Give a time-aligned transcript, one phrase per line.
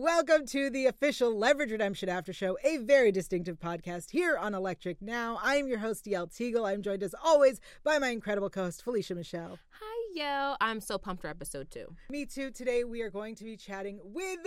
[0.00, 5.02] Welcome to the official Leverage Redemption After Show, a very distinctive podcast here on Electric
[5.02, 5.40] Now.
[5.42, 6.68] I am your host, Yael Teagle.
[6.68, 9.58] I'm joined as always by my incredible co host, Felicia Michelle.
[9.70, 10.54] Hi, yo.
[10.60, 11.96] I'm so pumped for episode two.
[12.10, 12.52] Me too.
[12.52, 14.38] Today we are going to be chatting with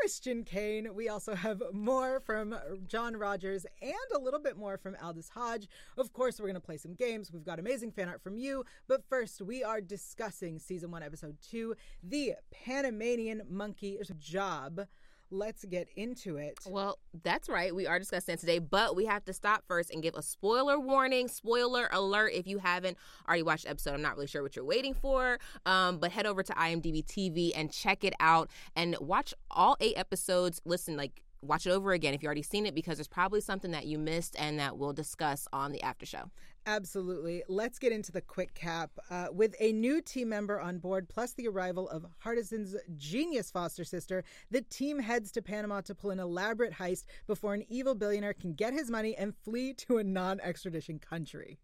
[0.00, 0.94] Christian Kane.
[0.94, 5.68] We also have more from John Rogers and a little bit more from Aldis Hodge.
[5.98, 7.30] Of course, we're going to play some games.
[7.30, 8.64] We've got amazing fan art from you.
[8.88, 14.86] But first, we are discussing season one, episode two The Panamanian Monkey's Job
[15.32, 16.58] let's get into it.
[16.66, 17.74] Well, that's right.
[17.74, 20.78] We are discussing it today, but we have to stop first and give a spoiler
[20.78, 23.94] warning, spoiler alert if you haven't already watched the episode.
[23.94, 27.52] I'm not really sure what you're waiting for, um, but head over to IMDb TV
[27.56, 30.60] and check it out and watch all eight episodes.
[30.64, 33.72] Listen, like, watch it over again if you already seen it because there's probably something
[33.72, 36.30] that you missed and that we'll discuss on the after show.
[36.66, 37.42] Absolutely.
[37.48, 38.90] Let's get into the quick cap.
[39.10, 43.84] Uh, with a new team member on board, plus the arrival of Hardison's genius foster
[43.84, 48.34] sister, the team heads to Panama to pull an elaborate heist before an evil billionaire
[48.34, 51.58] can get his money and flee to a non extradition country.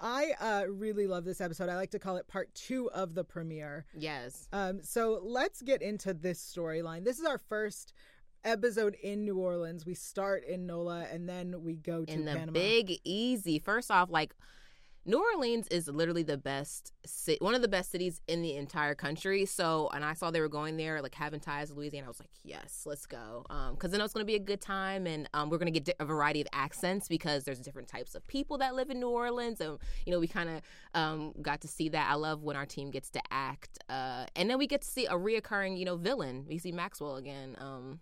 [0.00, 1.68] I uh, really love this episode.
[1.68, 3.84] I like to call it part two of the premiere.
[3.94, 4.48] Yes.
[4.52, 7.04] Um, so let's get into this storyline.
[7.04, 7.92] This is our first
[8.44, 9.86] episode in New Orleans.
[9.86, 12.52] We start in NOLA and then we go to in the Panama.
[12.52, 13.58] Big Easy.
[13.58, 14.34] First off, like
[15.04, 18.94] New Orleans is literally the best, city, one of the best cities in the entire
[18.94, 19.44] country.
[19.46, 22.06] So, and I saw they were going there, like having ties with Louisiana.
[22.06, 24.60] I was like, yes, let's go, because um, then it's going to be a good
[24.60, 28.14] time, and um, we're going to get a variety of accents because there's different types
[28.14, 30.60] of people that live in New Orleans, and you know, we kind of
[30.94, 32.08] um, got to see that.
[32.08, 35.06] I love when our team gets to act, uh, and then we get to see
[35.06, 36.44] a reoccurring, you know, villain.
[36.48, 37.56] We see Maxwell again.
[37.58, 37.98] Um,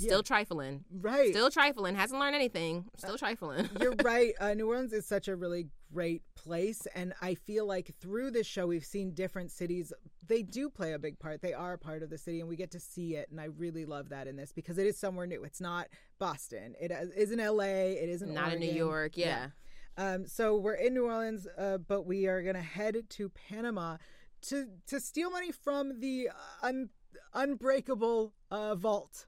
[0.00, 0.22] Still yeah.
[0.22, 0.84] trifling.
[0.90, 1.30] Right.
[1.30, 1.94] Still trifling.
[1.94, 2.84] Hasn't learned anything.
[2.96, 3.68] Still uh, trifling.
[3.80, 4.32] you're right.
[4.40, 6.86] Uh, New Orleans is such a really great place.
[6.94, 9.92] And I feel like through this show, we've seen different cities.
[10.26, 11.42] They do play a big part.
[11.42, 13.28] They are a part of the city, and we get to see it.
[13.30, 15.44] And I really love that in this because it is somewhere new.
[15.44, 16.74] It's not Boston.
[16.80, 17.64] It isn't LA.
[17.64, 18.62] It isn't not Oregon.
[18.62, 19.16] in New York.
[19.16, 19.26] Yeah.
[19.26, 19.48] yeah.
[19.96, 23.96] Um, so we're in New Orleans, uh, but we are going to head to Panama
[24.42, 26.30] to to steal money from the
[26.62, 26.88] un-
[27.34, 29.26] unbreakable uh, vault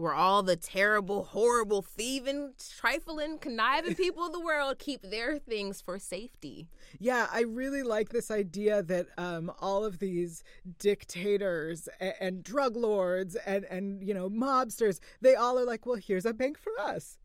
[0.00, 5.80] where all the terrible, horrible, thieving, trifling, conniving people of the world keep their things
[5.80, 6.66] for safety.
[6.98, 10.42] Yeah, I really like this idea that um, all of these
[10.78, 15.96] dictators and, and drug lords and, and, you know, mobsters, they all are like, well,
[15.96, 17.18] here's a bank for us.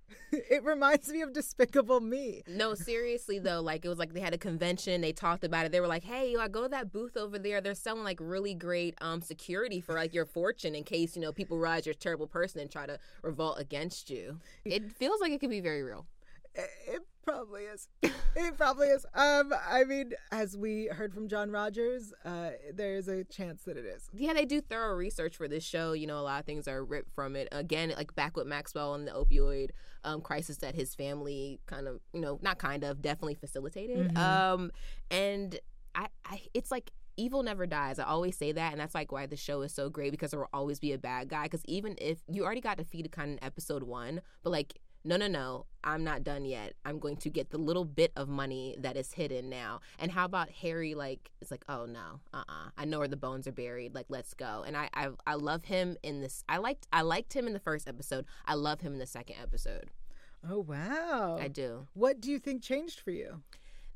[0.50, 2.44] it reminds me of Despicable Me.
[2.48, 5.72] No, seriously though, like it was like they had a convention, they talked about it.
[5.72, 7.62] They were like, "Hey, you I go to that booth over there.
[7.62, 11.32] They're selling like really great um security for like your fortune in case you know
[11.32, 15.32] people realize you're a terrible person and try to revolt against you." It feels like
[15.32, 16.06] it could be very real.
[16.88, 17.88] It probably is.
[18.02, 19.06] it probably is.
[19.14, 23.78] Um, I mean, as we heard from John Rogers, uh, there is a chance that
[23.78, 24.10] it is.
[24.14, 25.94] Yeah, they do thorough research for this show.
[25.94, 27.48] You know, a lot of things are ripped from it.
[27.52, 29.72] Again, like back with Maxwell and the opioid
[30.06, 34.14] um, crisis that his family kind of, you know, not kind of, definitely facilitated.
[34.14, 34.18] Mm-hmm.
[34.18, 34.72] Um,
[35.12, 35.60] and
[35.94, 38.00] I, I, it's like evil never dies.
[38.00, 40.40] I always say that, and that's like why the show is so great because there
[40.40, 41.44] will always be a bad guy.
[41.44, 45.18] Because even if you already got defeated kind of in episode one, but like no,
[45.18, 46.74] no, no, I'm not done yet.
[46.84, 49.82] I'm going to get the little bit of money that is hidden now.
[50.00, 50.96] And how about Harry?
[50.96, 52.68] Like, it's like, oh no, uh, uh-uh.
[52.68, 53.94] uh I know where the bones are buried.
[53.94, 54.64] Like, let's go.
[54.66, 56.44] And I, I, I love him in this.
[56.50, 58.26] I liked, I liked him in the first episode.
[58.48, 59.92] I love him in the second episode.
[60.48, 61.88] Oh wow, I do.
[61.94, 63.42] What do you think changed for you?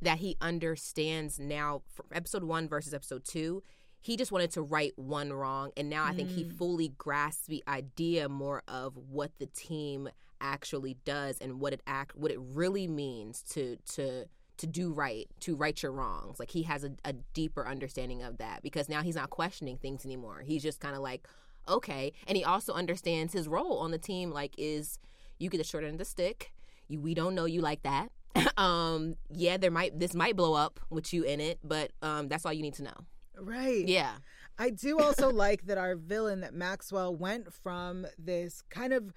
[0.02, 3.64] That he understands now, episode one versus episode two
[4.02, 6.58] he just wanted to right one wrong and now i think he mm.
[6.58, 10.08] fully grasps the idea more of what the team
[10.42, 14.26] actually does and what it act what it really means to to
[14.60, 16.38] to do right, to right your wrongs.
[16.38, 20.06] Like he has a, a deeper understanding of that because now he's not questioning things
[20.06, 20.44] anymore.
[20.46, 21.28] He's just kind of like,
[21.68, 22.12] okay.
[22.28, 24.32] And he also understands his role on the team.
[24.32, 25.00] Like, is
[25.40, 26.52] you get the short end of the stick.
[26.90, 28.10] You, we don't know you like that.
[28.58, 32.46] um, yeah, there might this might blow up with you in it, but um, that's
[32.46, 33.06] all you need to know.
[33.40, 33.88] Right.
[33.88, 34.16] Yeah.
[34.58, 39.14] I do also like that our villain, that Maxwell, went from this kind of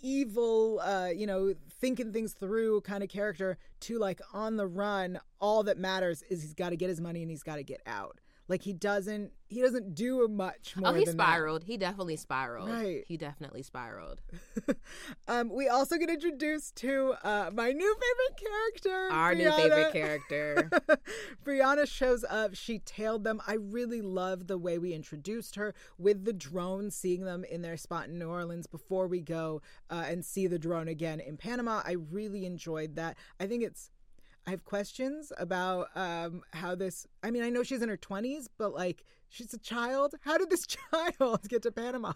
[0.00, 5.18] evil, uh, you know, thinking things through kind of character to like on the run.
[5.40, 7.80] All that matters is he's got to get his money and he's got to get
[7.86, 8.20] out.
[8.48, 10.90] Like he doesn't he doesn't do much more.
[10.90, 11.62] Oh, he spiraled.
[11.62, 11.66] That.
[11.66, 12.68] He definitely spiraled.
[12.68, 13.04] Right.
[13.06, 14.20] He definitely spiraled.
[15.28, 19.08] um, we also get introduced to uh, my new favorite character.
[19.14, 19.38] Our Brianna.
[19.38, 19.92] new favorite
[20.30, 20.70] character.
[21.46, 22.54] Brianna shows up.
[22.54, 23.40] She tailed them.
[23.46, 27.78] I really love the way we introduced her with the drone, seeing them in their
[27.78, 31.80] spot in New Orleans before we go uh, and see the drone again in Panama.
[31.86, 33.16] I really enjoyed that.
[33.40, 33.90] I think it's
[34.46, 37.06] I have questions about um, how this.
[37.22, 40.14] I mean, I know she's in her twenties, but like she's a child.
[40.22, 42.12] How did this child get to Panama?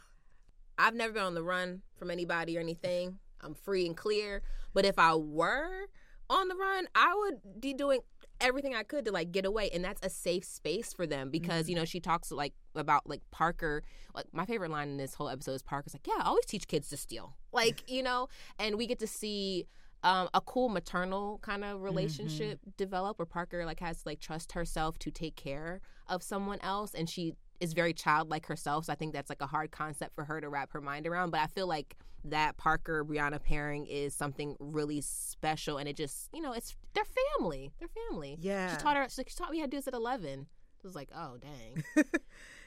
[0.78, 3.18] I've never been on the run from anybody or anything.
[3.40, 4.42] I'm free and clear.
[4.72, 5.86] But if I were
[6.30, 8.00] on the run, I would be doing
[8.40, 11.62] everything I could to like get away, and that's a safe space for them because
[11.62, 11.70] mm-hmm.
[11.70, 13.82] you know she talks like about like Parker.
[14.14, 16.66] Like my favorite line in this whole episode is Parker's like, "Yeah, I always teach
[16.66, 18.28] kids to steal," like you know,
[18.58, 19.66] and we get to see.
[20.04, 22.70] Um, a cool maternal kind of relationship mm-hmm.
[22.76, 26.92] develop where Parker like has to like trust herself to take care of someone else
[26.92, 28.86] and she is very childlike herself.
[28.86, 31.30] So I think that's like a hard concept for her to wrap her mind around.
[31.30, 36.28] But I feel like that Parker Brianna pairing is something really special, and it just
[36.32, 37.04] you know it's their
[37.38, 38.36] family, their family.
[38.40, 39.06] Yeah, she taught her.
[39.08, 40.40] She taught me how to do this at eleven.
[40.40, 42.04] It was like, oh dang.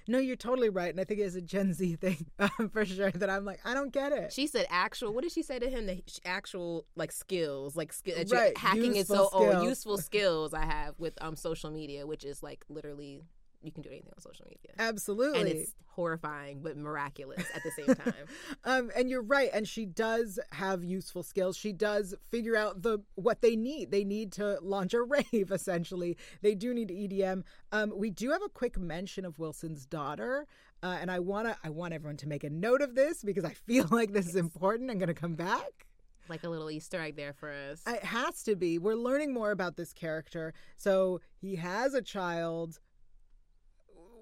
[0.07, 3.11] no, you're totally right, and I think it's a Gen Z thing um, for sure.
[3.11, 4.31] That I'm like, I don't get it.
[4.31, 5.13] She said actual.
[5.13, 5.85] What did she say to him?
[5.85, 8.23] The actual like skills, like skill.
[8.29, 8.57] Right.
[8.57, 9.55] hacking is so skills.
[9.55, 9.63] old.
[9.63, 13.23] Useful skills I have with um social media, which is like literally
[13.61, 14.71] you can do anything on social media.
[14.77, 15.39] Absolutely.
[15.39, 18.13] And it's horrifying but miraculous at the same time.
[18.63, 19.49] um, and you're right.
[19.53, 21.57] And she does have useful skills.
[21.57, 23.91] She does figure out the what they need.
[23.91, 25.01] They need to launch a
[25.33, 26.17] rave, essentially.
[26.41, 27.43] They do need EDM.
[27.71, 30.47] Um, we do have a quick mention of Wilson's daughter.
[30.83, 33.53] Uh, and I wanna I want everyone to make a note of this because I
[33.65, 34.91] feel like this is important.
[34.91, 35.85] I'm gonna come back
[36.29, 37.81] like a little Easter egg there for us.
[37.87, 38.77] It has to be.
[38.77, 40.53] We're learning more about this character.
[40.77, 42.79] So he has a child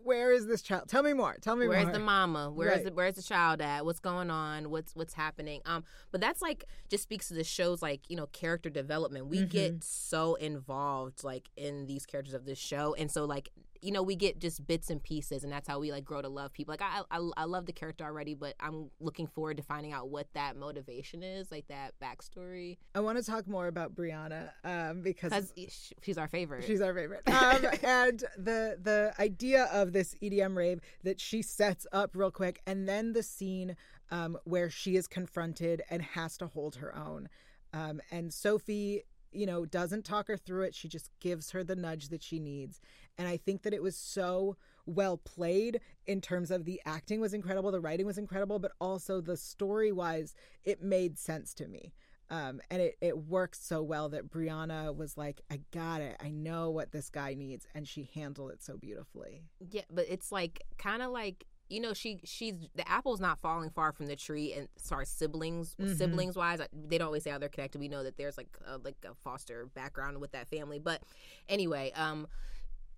[0.03, 0.87] where is this child?
[0.87, 1.37] Tell me more.
[1.41, 1.85] Tell me where's more.
[1.85, 2.51] Where's the mama?
[2.51, 2.85] Where's right.
[2.85, 3.85] the where's the child at?
[3.85, 4.69] What's going on?
[4.69, 5.61] What's what's happening?
[5.65, 9.27] Um, but that's like just speaks to the show's like you know character development.
[9.27, 9.47] We mm-hmm.
[9.47, 13.51] get so involved like in these characters of this show, and so like
[13.83, 16.29] you know we get just bits and pieces and that's how we like grow to
[16.29, 16.71] love people.
[16.73, 20.09] Like I, I i love the character already but i'm looking forward to finding out
[20.09, 22.77] what that motivation is like that backstory.
[22.95, 25.53] I want to talk more about brianna um because
[26.01, 26.65] she's our favorite.
[26.65, 27.21] She's our favorite.
[27.33, 32.61] Um and the the idea of this edm rave that she sets up real quick
[32.65, 33.75] and then the scene
[34.11, 37.27] um where she is confronted and has to hold her own.
[37.73, 39.03] Um, and Sophie
[39.35, 40.75] you know, doesn't talk her through it.
[40.75, 42.79] She just gives her the nudge that she needs.
[43.17, 47.33] And I think that it was so well played in terms of the acting was
[47.33, 51.93] incredible, the writing was incredible, but also the story wise, it made sense to me.
[52.29, 56.17] Um, and it, it works so well that Brianna was like, I got it.
[56.19, 57.67] I know what this guy needs.
[57.75, 59.43] And she handled it so beautifully.
[59.59, 63.69] Yeah, but it's like kind of like you know she she's the apple's not falling
[63.69, 65.93] far from the tree and sorry siblings mm-hmm.
[65.93, 67.79] siblings wise they don't always say how they're connected.
[67.79, 70.79] We know that there's like a, like a foster background with that family.
[70.79, 71.01] But
[71.49, 72.27] anyway um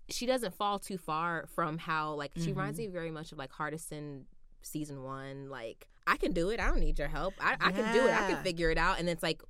[0.08, 2.50] she doesn't fall too far from how like she mm-hmm.
[2.50, 4.22] reminds me very much of like Hardison
[4.62, 5.48] season one.
[5.48, 6.60] Like I can do it.
[6.60, 7.34] I don't need your help.
[7.40, 7.56] I, yeah.
[7.60, 8.14] I can do it.
[8.14, 8.98] I can figure it out.
[8.98, 9.42] And it's like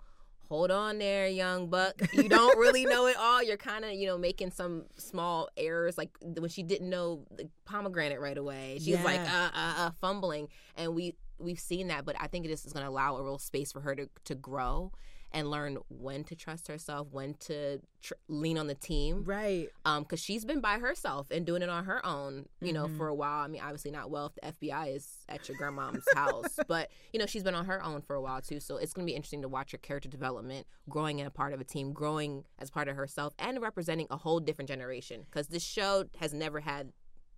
[0.48, 1.94] hold on there, young buck.
[2.12, 3.42] You don't really know it all.
[3.42, 5.98] You're kind of, you know, making some small errors.
[5.98, 8.96] Like when she didn't know the pomegranate right away, she yeah.
[8.96, 10.48] was like, uh, uh, uh, fumbling.
[10.76, 13.38] And we we've seen that, but I think this is going to allow a real
[13.38, 14.92] space for her to to grow
[15.36, 19.22] and learn when to trust herself, when to tr- lean on the team.
[19.22, 19.68] Right.
[19.84, 22.74] Um, because she's been by herself and doing it on her own, you mm-hmm.
[22.74, 23.44] know, for a while.
[23.44, 27.20] I mean, obviously not well if the FBI is at your grandmom's house, but you
[27.20, 28.60] know, she's been on her own for a while too.
[28.60, 31.60] So it's gonna be interesting to watch her character development, growing in a part of
[31.60, 35.26] a team, growing as part of herself, and representing a whole different generation.
[35.30, 36.92] Because this show has never had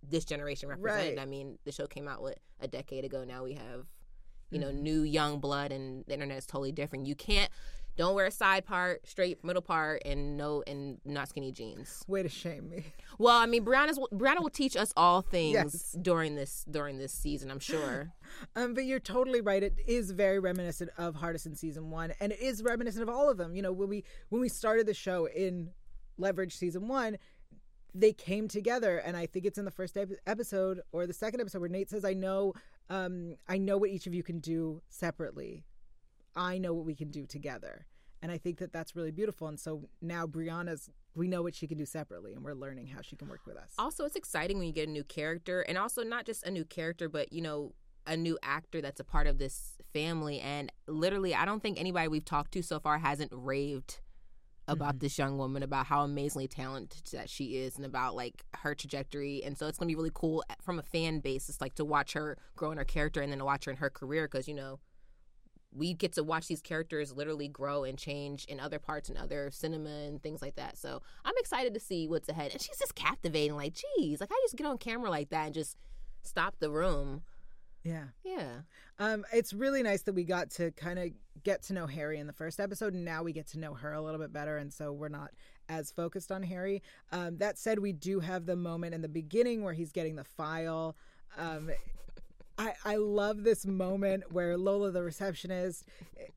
[0.09, 1.17] this generation represented.
[1.17, 1.21] Right.
[1.21, 3.25] I mean, the show came out what a decade ago.
[3.25, 3.87] Now we have
[4.51, 4.83] you know, mm-hmm.
[4.83, 7.05] new young blood and the internet is totally different.
[7.05, 7.51] You can't
[7.97, 12.03] don't wear a side part, straight middle part, and no and not skinny jeans.
[12.07, 12.85] Way to shame me.
[13.17, 15.97] Well, I mean, Brianna's Brianna will teach us all things yes.
[16.01, 17.51] during this during this season.
[17.51, 18.13] I'm sure.
[18.55, 19.61] um, but you're totally right.
[19.61, 23.37] It is very reminiscent of Hardison season one, and it is reminiscent of all of
[23.37, 23.55] them.
[23.55, 25.71] You know, when we when we started the show in
[26.17, 27.17] Leverage season one,
[27.93, 31.59] they came together, and I think it's in the first episode or the second episode
[31.59, 32.53] where Nate says, "I know,
[32.89, 35.65] um, I know what each of you can do separately."
[36.35, 37.85] I know what we can do together.
[38.21, 39.47] And I think that that's really beautiful.
[39.47, 43.01] And so now Brianna's, we know what she can do separately, and we're learning how
[43.01, 43.71] she can work with us.
[43.79, 46.65] Also, it's exciting when you get a new character, and also not just a new
[46.65, 47.73] character, but you know,
[48.05, 50.39] a new actor that's a part of this family.
[50.39, 54.01] And literally, I don't think anybody we've talked to so far hasn't raved
[54.67, 54.97] about mm-hmm.
[54.99, 59.43] this young woman, about how amazingly talented that she is, and about like her trajectory.
[59.43, 62.37] And so it's gonna be really cool from a fan basis, like to watch her
[62.55, 64.79] grow in her character, and then to watch her in her career, because you know
[65.75, 69.51] we get to watch these characters literally grow and change in other parts and other
[69.51, 70.77] cinema and things like that.
[70.77, 72.51] So I'm excited to see what's ahead.
[72.51, 73.55] And she's just captivating.
[73.55, 75.77] Like, geez, like I just get on camera like that and just
[76.23, 77.21] stop the room.
[77.83, 78.05] Yeah.
[78.23, 78.47] Yeah, Yeah.
[78.99, 81.11] Um, it's really nice that we got to kind of
[81.43, 83.93] get to know Harry in the first episode, and now we get to know her
[83.93, 85.31] a little bit better, and so we're not
[85.69, 86.83] as focused on Harry.
[87.13, 90.25] Um, that said, we do have the moment in the beginning where he's getting the
[90.25, 90.97] file.
[91.37, 91.69] Um,
[92.59, 95.85] I, I love this moment where Lola, the receptionist,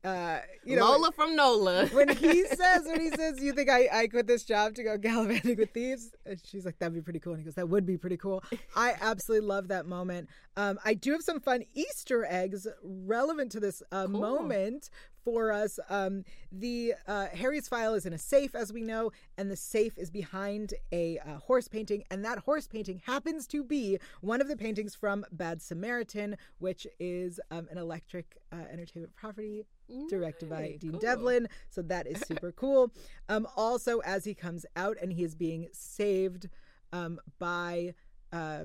[0.04, 1.86] uh, you know, Lola from Nola.
[1.92, 4.96] when he says, when he says, "You think I, I quit this job to go
[5.08, 7.84] gallivanting with thieves?" And she's like, "That'd be pretty cool." And he goes, "That would
[7.84, 8.42] be pretty cool."
[8.76, 10.28] I absolutely love that moment.
[10.56, 14.20] Um, I do have some fun Easter eggs relevant to this uh, Cool.
[14.20, 14.90] moment
[15.24, 15.78] for us.
[15.88, 19.96] Um, the uh, Harry's file is in a safe, as we know, and the safe
[19.98, 24.48] is behind a uh, horse painting, and that horse painting happens to be one of
[24.48, 29.64] the paintings from Bad Samaritan, which is um, an electric uh, entertainment property
[30.08, 31.00] directed by Hey, Dean cool.
[31.00, 31.48] Devlin.
[31.70, 32.92] So that is super cool.
[33.28, 36.48] Um, also, as he comes out and he is being saved
[36.92, 37.94] um, by
[38.32, 38.64] uh,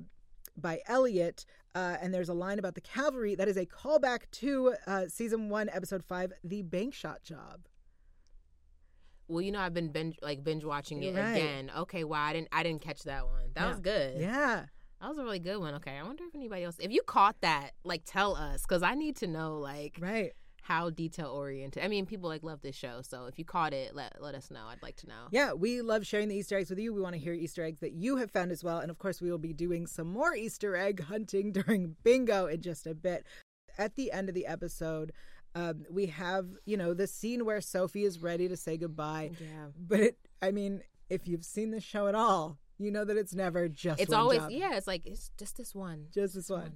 [0.58, 1.46] by Elliot,
[1.76, 5.50] uh, and there's a line about the cavalry that is a callback to uh, season
[5.50, 7.62] one, episode five, the bank shot job.
[9.28, 11.32] Well, you know, I've been binge like binge watching it Right.
[11.32, 11.72] again.
[11.78, 13.52] Okay, wow, I didn't I didn't catch that one.
[13.56, 13.70] That Yeah.
[13.70, 14.22] was good.
[14.22, 14.66] Yeah.
[15.02, 15.76] That was a really good one.
[15.76, 18.96] Okay, I wonder if anybody else, if you caught that, like tell us, because I
[18.96, 20.32] need to know like Right.
[20.67, 21.81] How detail oriented.
[21.83, 24.51] I mean, people like love this show, so if you caught it, let let us
[24.51, 24.65] know.
[24.67, 25.27] I'd like to know.
[25.31, 26.93] Yeah, we love sharing the Easter eggs with you.
[26.93, 28.79] We want to hear Easter eggs that you have found as well.
[28.79, 32.62] And of course, we will be doing some more Easter egg hunting during bingo in
[32.62, 33.25] just a bit.
[33.77, 35.13] At the end of the episode,
[35.55, 39.31] um, we have, you know, the scene where Sophie is ready to say goodbye.
[39.39, 39.67] Yeah.
[39.79, 43.33] But it, I mean, if you've seen the show at all, you know that it's
[43.33, 44.51] never just It's one always job.
[44.51, 44.75] yeah.
[44.75, 46.07] It's like it's just this one.
[46.13, 46.74] just this one.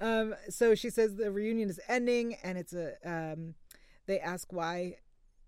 [0.00, 2.94] Um, so she says the reunion is ending, and it's a.
[3.04, 3.54] Um,
[4.06, 4.96] they ask why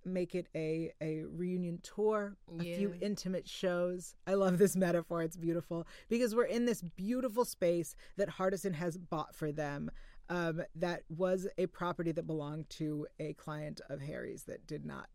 [0.05, 4.15] make it a a reunion tour, a few intimate shows.
[4.27, 8.97] I love this metaphor; it's beautiful because we're in this beautiful space that Hardison has
[8.97, 9.91] bought for them.
[10.29, 15.09] Um, that was a property that belonged to a client of Harry's that did not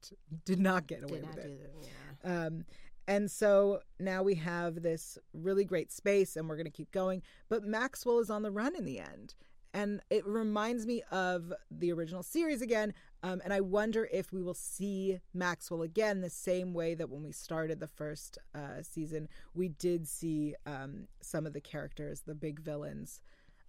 [0.43, 1.73] did not get away Did with it.
[2.23, 2.45] Yeah.
[2.45, 2.65] Um,
[3.07, 7.21] and so now we have this really great space and we're going to keep going.
[7.49, 9.35] But Maxwell is on the run in the end.
[9.73, 12.93] And it reminds me of the original series again.
[13.23, 17.23] Um, and I wonder if we will see Maxwell again the same way that when
[17.23, 22.33] we started the first uh, season, we did see um, some of the characters, the
[22.33, 23.19] big villains,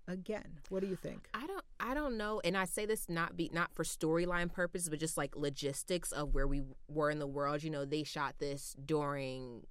[0.08, 0.60] again.
[0.68, 1.28] What do you think?
[1.34, 4.88] I don't I don't know and I say this not be not for storyline purposes
[4.88, 8.36] but just like logistics of where we were in the world you know they shot
[8.38, 9.62] this during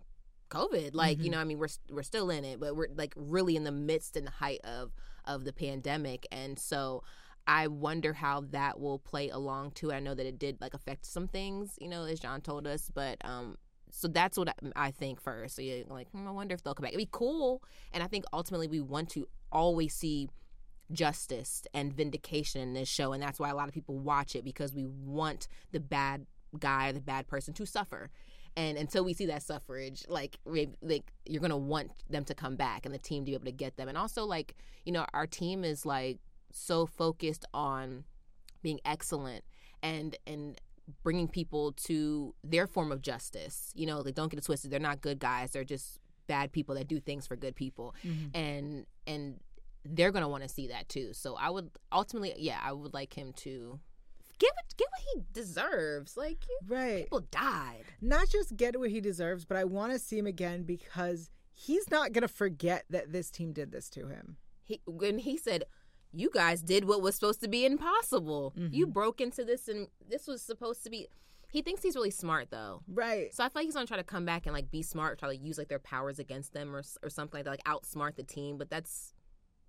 [0.51, 1.31] covid like you Mhm.
[1.31, 4.15] know I mean we're we're still in it but we're like really in the midst
[4.15, 4.91] and the height of
[5.25, 7.03] of the pandemic and so
[7.47, 11.05] I wonder how that will play along too I know that it did like affect
[11.05, 13.57] some things you know as John told us but um
[13.97, 15.55] so that's what I, think first.
[15.55, 16.91] So you're like, hmm, I wonder if they'll come back.
[16.91, 20.27] It'd be cool, and I think ultimately we want to always see
[20.91, 23.13] justice and vindication in this show.
[23.13, 26.25] And that's why a lot of people watch it because we want the bad
[26.59, 28.09] guy the bad person to suffer.
[28.57, 30.37] And until we see that suffrage like
[30.81, 33.51] like you're gonna want them to come back and the team to be able to
[33.51, 33.87] get them.
[33.87, 36.19] And also like you know our team is like
[36.51, 38.03] so focused on
[38.61, 39.43] being excellent.
[39.81, 40.59] And and
[41.03, 44.79] bringing people to their form of justice you know like don't get it twisted they're
[44.79, 48.27] not good guys they're just bad people that do things for good people mm-hmm.
[48.35, 49.39] and and
[49.85, 51.13] they're gonna want to see that too.
[51.13, 53.79] So I would ultimately, yeah, I would like him to
[54.39, 56.17] give it, get what he deserves.
[56.17, 57.03] Like you- Right.
[57.03, 57.83] people died.
[58.01, 61.89] Not just get what he deserves, but I want to see him again because he's
[61.89, 64.37] not going to forget that this team did this to him.
[64.63, 65.65] He when he said,
[66.15, 68.53] "You guys did what was supposed to be impossible.
[68.55, 68.93] You mm-hmm.
[68.93, 71.07] broke into this, and this was supposed to be."
[71.51, 72.81] He thinks he's really smart though.
[72.87, 73.33] Right.
[73.33, 75.29] So I feel like he's gonna try to come back and like be smart, try
[75.29, 78.23] to use like their powers against them or or something like that, like outsmart the
[78.23, 78.57] team.
[78.57, 79.13] But that's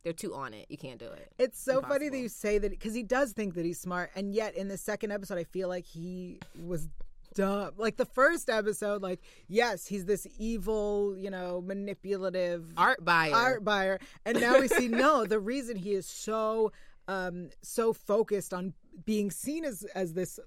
[0.03, 0.67] they're too on it.
[0.69, 1.33] You can't do it.
[1.37, 4.33] It's so funny that you say that because he does think that he's smart, and
[4.33, 6.89] yet in the second episode, I feel like he was
[7.37, 7.73] dumb.
[7.77, 13.35] Like the first episode, like yes, he's this evil, you know, manipulative Art buyer.
[13.35, 15.25] art buyer, and now we see no.
[15.25, 16.73] The reason he is so
[17.07, 18.75] um so focused on
[19.05, 20.41] being seen as as this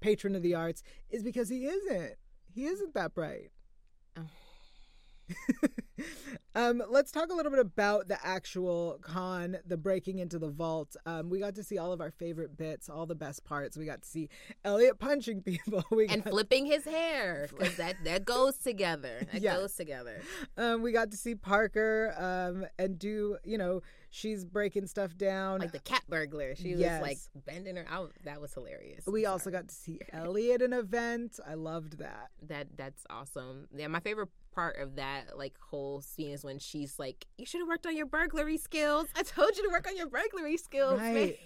[0.00, 2.14] patron of the arts is because he isn't.
[2.54, 3.50] He isn't that bright.
[6.54, 10.96] um, let's talk a little bit about the actual con, the breaking into the vault.
[11.06, 13.76] Um, we got to see all of our favorite bits, all the best parts.
[13.76, 14.28] We got to see
[14.64, 15.84] Elliot punching people.
[15.90, 19.20] We and flipping his hair because that that goes together.
[19.32, 19.56] That Yes.
[19.58, 20.20] goes together.
[20.56, 25.60] um, we got to see Parker um, and do, you know, she's breaking stuff down.
[25.60, 27.00] Like the cat burglar, she Yes.
[27.00, 28.12] was like bending her out.
[28.24, 29.04] That was hilarious.
[29.06, 31.38] we also got to see Elliot in an event.
[31.46, 32.28] I loved that.
[32.46, 32.68] that.
[32.76, 33.68] That's awesome.
[33.74, 37.60] Yeah, my favorite part of that like whole scene is when she's like, "You should
[37.60, 39.06] have worked on your burglary skills.
[39.14, 41.38] I told you to work on your burglary skills." Right.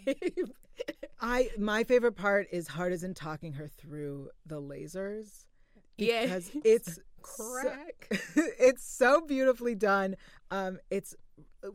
[1.21, 5.45] I my favorite part is Hardison talking her through the lasers.
[5.99, 8.09] Yeah, because it's crack.
[8.35, 10.17] So, it's so beautifully done.
[10.51, 11.15] Um, it's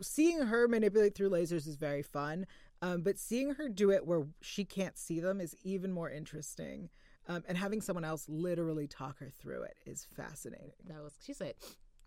[0.02, 2.48] seeing her manipulate through lasers is very fun.
[2.82, 6.90] Um, but seeing her do it where she can't see them is even more interesting.
[7.28, 10.72] Um, and having someone else literally talk her through it is fascinating.
[10.88, 11.56] That was she said,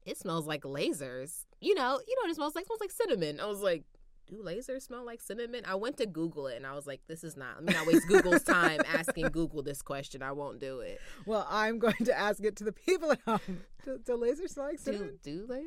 [0.07, 2.63] "It smells like lasers." You know, you know what it smells like?
[2.63, 3.39] It smells like cinnamon.
[3.39, 3.85] I was like,
[4.27, 7.23] "Do lasers smell like cinnamon?" I went to Google it and I was like, "This
[7.23, 7.57] is not.
[7.57, 10.23] Let me not waste Google's time asking Google this question.
[10.23, 13.41] I won't do it." Well, I'm going to ask it to the people at home.
[13.85, 15.19] Do, do lasers smell like cinnamon?
[15.23, 15.65] Do, do they?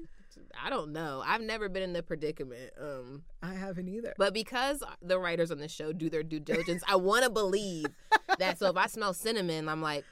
[0.61, 1.23] I don't know.
[1.25, 2.71] I've never been in the predicament.
[2.79, 4.13] Um, I haven't either.
[4.17, 7.87] But because the writers on the show do their due diligence, I want to believe
[8.39, 8.59] that.
[8.59, 10.05] So if I smell cinnamon, I'm like,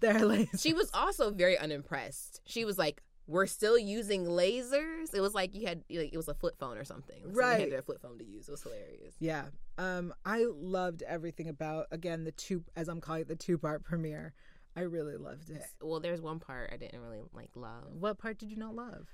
[0.00, 0.62] they're lasers.
[0.62, 2.40] She was also very unimpressed.
[2.44, 6.28] She was like, "We're still using lasers." It was like you had like it was
[6.28, 7.22] a flip phone or something.
[7.24, 8.48] Like right, had their flip phone to use.
[8.48, 9.14] It was hilarious.
[9.18, 9.44] Yeah.
[9.78, 13.84] Um, I loved everything about again the two as I'm calling it the two part
[13.84, 14.34] premiere.
[14.76, 15.64] I really loved it.
[15.80, 17.94] Well, there's one part I didn't really like love.
[17.98, 19.06] What part did you not love?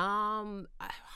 [0.00, 0.66] Um,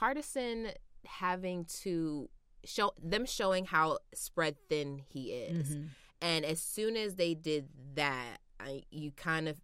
[0.01, 0.73] Hardison
[1.07, 2.29] having to
[2.65, 5.85] show them showing how spread thin he is, mm-hmm.
[6.21, 9.61] and as soon as they did that, I, you kind of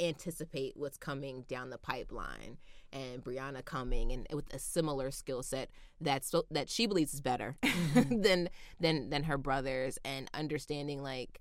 [0.00, 2.58] anticipate what's coming down the pipeline
[2.92, 5.70] and Brianna coming and with a similar skill set
[6.00, 8.20] that so, that she believes is better mm-hmm.
[8.22, 8.48] than
[8.80, 11.40] than than her brothers and understanding like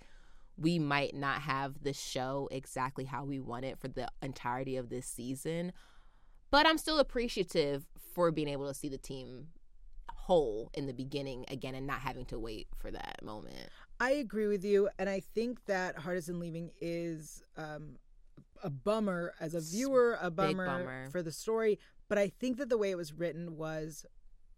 [0.58, 4.90] we might not have the show exactly how we want it for the entirety of
[4.90, 5.74] this season
[6.56, 9.48] but I'm still appreciative for being able to see the team
[10.10, 13.68] whole in the beginning again and not having to wait for that moment.
[14.00, 17.98] I agree with you, and I think that Hardison leaving is um,
[18.64, 21.78] a bummer as a viewer, a bummer, bummer for the story.
[22.08, 24.06] But I think that the way it was written was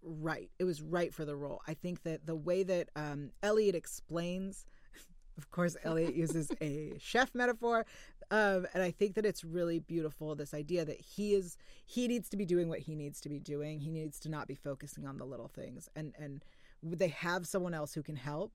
[0.03, 0.51] right.
[0.59, 1.63] It was right for the role.
[1.67, 4.67] I think that the way that um, Elliot explains
[5.37, 7.85] of course, Elliot uses a chef metaphor.
[8.29, 12.29] Um, and I think that it's really beautiful this idea that he is he needs
[12.29, 13.79] to be doing what he needs to be doing.
[13.79, 15.89] He needs to not be focusing on the little things.
[15.95, 16.43] And and
[16.83, 18.51] they have someone else who can help.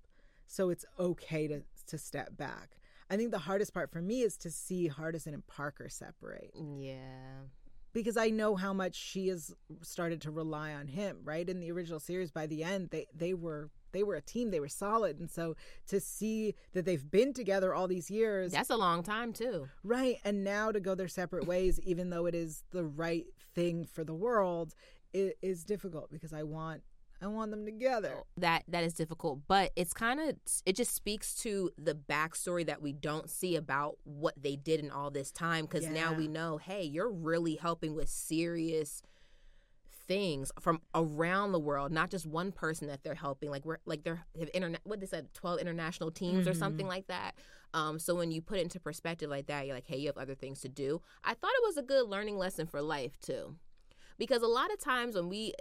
[0.46, 2.76] So it's okay to to step back.
[3.11, 6.52] I think the hardest part for me is to see Hardison and Parker separate.
[6.54, 7.42] Yeah
[7.92, 11.48] because I know how much she has started to rely on him, right?
[11.48, 14.61] In the original series, by the end, they they were they were a team, they
[14.61, 15.55] were solid, and so
[15.88, 20.16] to see that they've been together all these years, that's a long time too, right?
[20.24, 24.05] And now to go their separate ways, even though it is the right thing for
[24.05, 24.74] the world,
[25.12, 26.83] it is difficult because I want
[27.22, 28.22] I want them together.
[28.37, 32.82] That that is difficult, but it's kind of it just speaks to the backstory that
[32.82, 35.92] we don't see about what they did in all this time because yeah.
[35.92, 39.02] now we know, hey, you're really helping with serious
[40.08, 43.50] things from around the world, not just one person that they're helping.
[43.50, 46.50] Like we're like they're have internet what they said, twelve international teams mm-hmm.
[46.50, 47.37] or something like that.
[47.72, 50.18] Um, so when you put it into perspective like that, you're like, hey, you have
[50.18, 51.00] other things to do.
[51.24, 53.54] I thought it was a good learning lesson for life too
[54.18, 55.52] because a lot of times when we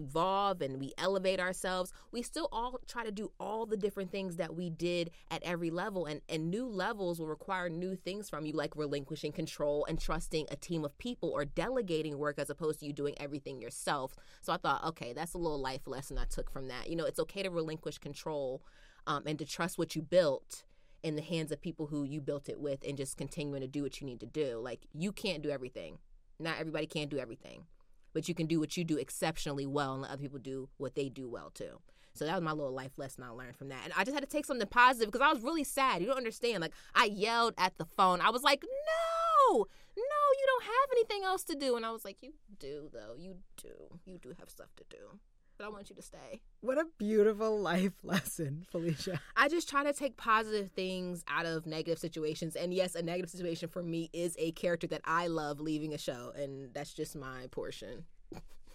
[0.00, 4.36] evolve and we elevate ourselves, we still all try to do all the different things
[4.36, 6.06] that we did at every level.
[6.06, 10.46] And, and new levels will require new things from you, like relinquishing control and trusting
[10.50, 14.16] a team of people or delegating work as opposed to you doing everything yourself.
[14.40, 16.88] So I thought, okay, that's a little life lesson I took from that.
[16.88, 18.62] You know, it's okay to relinquish control
[19.06, 20.64] um, and to trust what you built
[21.02, 23.82] in the hands of people who you built it with and just continuing to do
[23.82, 24.58] what you need to do.
[24.58, 25.98] Like, you can't do everything.
[26.38, 27.64] Not everybody can do everything
[28.12, 30.94] but you can do what you do exceptionally well and let other people do what
[30.94, 31.80] they do well too.
[32.12, 33.84] So that was my little life lesson I learned from that.
[33.84, 36.00] And I just had to take something positive because I was really sad.
[36.00, 36.60] You don't understand.
[36.60, 38.20] Like I yelled at the phone.
[38.20, 39.66] I was like, "No!
[39.96, 43.14] No, you don't have anything else to do." And I was like, "You do though.
[43.16, 43.98] You do.
[44.04, 45.18] You do have stuff to do."
[45.60, 46.40] But I want you to stay.
[46.62, 49.20] What a beautiful life lesson, Felicia.
[49.36, 52.56] I just try to take positive things out of negative situations.
[52.56, 55.98] And yes, a negative situation for me is a character that I love leaving a
[55.98, 58.04] show, and that's just my portion.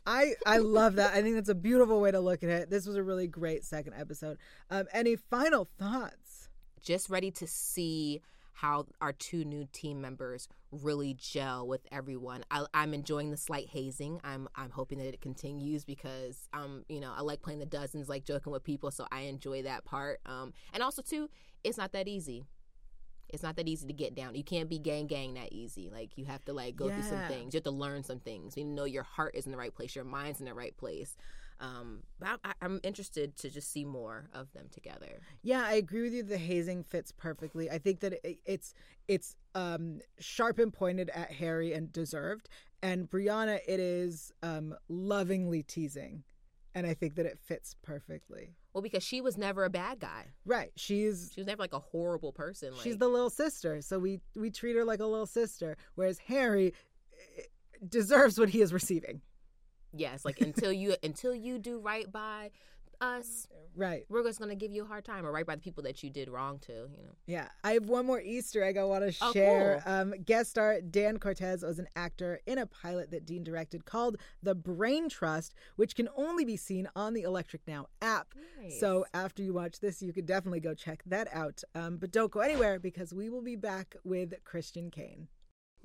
[0.05, 1.15] I I love that.
[1.15, 2.69] I think that's a beautiful way to look at it.
[2.69, 4.37] This was a really great second episode.
[4.69, 6.49] Um, any final thoughts?
[6.83, 8.21] Just ready to see
[8.55, 12.43] how our two new team members really gel with everyone.
[12.49, 14.21] I, am enjoying the slight hazing.
[14.23, 18.07] I'm I'm hoping that it continues because um you know I like playing the dozens,
[18.07, 20.21] like joking with people, so I enjoy that part.
[20.25, 21.29] Um and also too,
[21.65, 22.45] it's not that easy.
[23.27, 24.35] It's not that easy to get down.
[24.35, 25.89] You can't be gang gang that easy.
[25.91, 26.93] Like you have to like go yeah.
[26.93, 27.53] through some things.
[27.53, 28.55] You have to learn some things.
[28.55, 31.17] You know your heart is in the right place, your mind's in the right place.
[31.59, 35.21] Um, but I, I'm interested to just see more of them together.
[35.41, 36.23] Yeah, I agree with you.
[36.23, 37.69] The hazing fits perfectly.
[37.69, 38.73] I think that it, it's
[39.07, 42.49] it's um, sharp and pointed at Harry and deserved,
[42.83, 46.23] and Brianna it is um, lovingly teasing,
[46.73, 48.55] and I think that it fits perfectly.
[48.73, 50.33] Well, because she was never a bad guy.
[50.45, 52.73] Right, she's She was never like a horrible person.
[52.73, 56.17] Like, she's the little sister, so we we treat her like a little sister, whereas
[56.27, 56.73] Harry
[57.37, 57.43] eh,
[57.87, 59.21] deserves what he is receiving.
[59.95, 62.51] Yes, like until you until you do right by
[63.01, 64.05] us, Right.
[64.07, 66.09] we're just gonna give you a hard time, or right by the people that you
[66.09, 66.71] did wrong to.
[66.71, 67.15] You know.
[67.27, 69.83] Yeah, I have one more Easter egg I want to Oh, share.
[69.85, 74.15] Um, guest star Dan Cortez was an actor in a pilot that Dean directed called
[74.41, 78.33] The Brain Trust, which can only be seen on the Electric Now app.
[78.79, 81.63] So after you watch this, you could definitely go check that out.
[81.75, 85.27] Um, but don't go anywhere because we will be back with Christian Kane.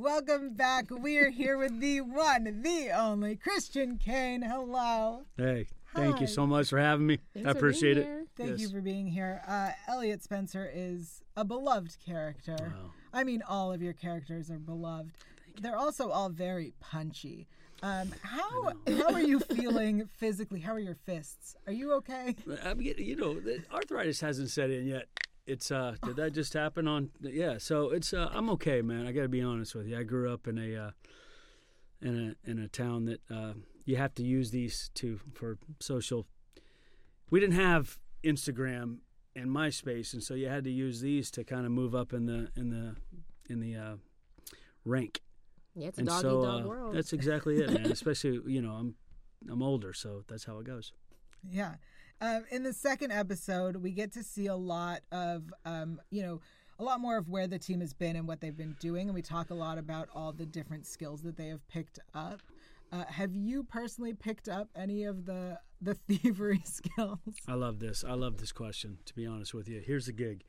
[0.00, 0.86] Welcome back.
[0.90, 4.40] We are here with the one, the only Christian Kane.
[4.40, 5.24] Hello.
[5.36, 6.20] Hey, thank Hi.
[6.22, 7.18] you so much for having me.
[7.34, 8.04] Thanks I appreciate it.
[8.04, 8.24] here.
[8.34, 9.42] Thank you for being here.
[9.46, 12.56] Uh, Elliot Spencer is a beloved character.
[12.58, 12.92] Wow.
[13.12, 15.18] I mean, all of your characters are beloved.
[15.60, 17.46] They're also all very punchy.
[17.82, 20.60] Um, how how are you feeling physically?
[20.60, 21.56] How are your fists?
[21.66, 22.36] Are you okay?
[22.64, 25.08] I'm getting, you know, the arthritis hasn't set in yet.
[25.50, 27.10] It's uh, did that just happen on?
[27.20, 29.06] Yeah, so it's uh, I'm okay, man.
[29.06, 29.98] I got to be honest with you.
[29.98, 30.90] I grew up in a uh,
[32.00, 36.28] in a in a town that uh, you have to use these to for social.
[37.30, 38.98] We didn't have Instagram
[39.34, 42.26] and MySpace, and so you had to use these to kind of move up in
[42.26, 42.94] the in the
[43.52, 43.94] in the uh,
[44.84, 45.20] rank.
[45.74, 46.94] Yeah, it's a and dog so eat dog uh, world.
[46.94, 47.86] that's exactly it, man.
[47.90, 48.94] Especially you know I'm
[49.50, 50.92] I'm older, so that's how it goes.
[51.42, 51.74] Yeah.
[52.20, 56.40] Um, in the second episode, we get to see a lot of, um, you know,
[56.78, 59.14] a lot more of where the team has been and what they've been doing, and
[59.14, 62.40] we talk a lot about all the different skills that they have picked up.
[62.92, 67.18] Uh, have you personally picked up any of the the thievery skills?
[67.46, 68.04] I love this.
[68.06, 68.98] I love this question.
[69.06, 70.42] To be honest with you, here's the gig.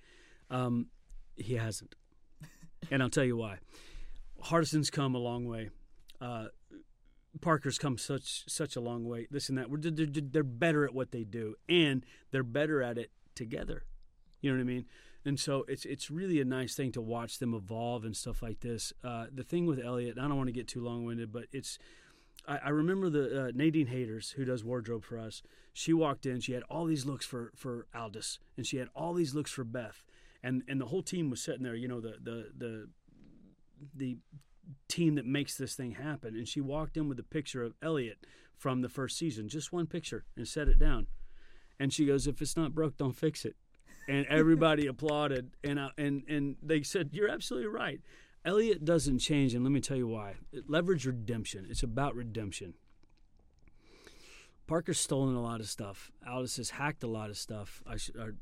[0.50, 0.88] Um,
[1.36, 1.96] he hasn't,
[2.90, 3.60] and I'll tell you why.
[4.42, 5.70] Hardison's come a long way.
[6.20, 6.46] Uh,
[7.40, 9.28] Parker's come such such a long way.
[9.32, 9.68] This and that.
[9.70, 13.86] They're, they're better at what they do, and they're better at it together.
[14.42, 14.86] You know what I mean?
[15.24, 18.60] And so it's it's really a nice thing to watch them evolve and stuff like
[18.62, 18.92] this.
[19.04, 21.78] Uh, the thing with Elliot, I don't want to get too long winded, but it's
[22.48, 25.44] I, I remember the uh, Nadine Haders who does wardrobe for us.
[25.74, 26.42] She walked in.
[26.42, 29.64] She had all these looks for for Aldis, and she had all these looks for
[29.64, 30.04] Beth,
[30.44, 31.76] and and the whole team was sitting there.
[31.76, 32.90] You know the the the
[33.96, 34.18] the
[34.88, 36.36] team that makes this thing happen.
[36.36, 39.88] And she walked in with a picture of Elliot from the first season, just one
[39.88, 41.08] picture, and set it down.
[41.80, 43.56] And she goes, "If it's not broke, don't fix it."
[44.08, 48.02] And everybody applauded, and I, and and they said, "You're absolutely right."
[48.44, 50.36] Elliot doesn't change, and let me tell you why.
[50.52, 51.68] It Leverage redemption.
[51.70, 52.74] It's about redemption.
[54.68, 56.12] Parker's stolen a lot of stuff.
[56.26, 57.84] Alice has hacked a lot of stuff.
[57.86, 58.36] I should, or,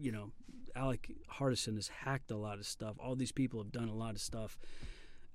[0.00, 0.32] you know,
[0.74, 2.96] Alec Hardison has hacked a lot of stuff.
[2.98, 4.58] All these people have done a lot of stuff.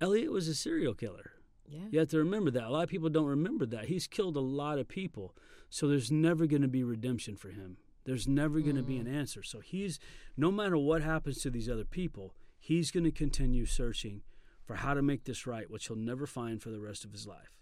[0.01, 1.32] Elliot was a serial killer.
[1.67, 1.82] yeah.
[1.91, 2.63] You have to remember that.
[2.63, 3.86] A lot of people don't remember that.
[3.86, 5.36] He's killed a lot of people.
[5.69, 7.77] So there's never going to be redemption for him.
[8.06, 9.15] There's never going to be an mm.
[9.15, 9.43] answer.
[9.43, 9.99] So he's,
[10.36, 14.21] no matter what happens to these other people, he's going to continue searching
[14.65, 17.25] for how to make this right, which he'll never find for the rest of his
[17.27, 17.58] life.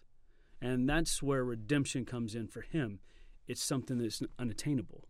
[0.61, 2.99] And that's where redemption comes in for him.
[3.47, 5.07] It's something that's unattainable.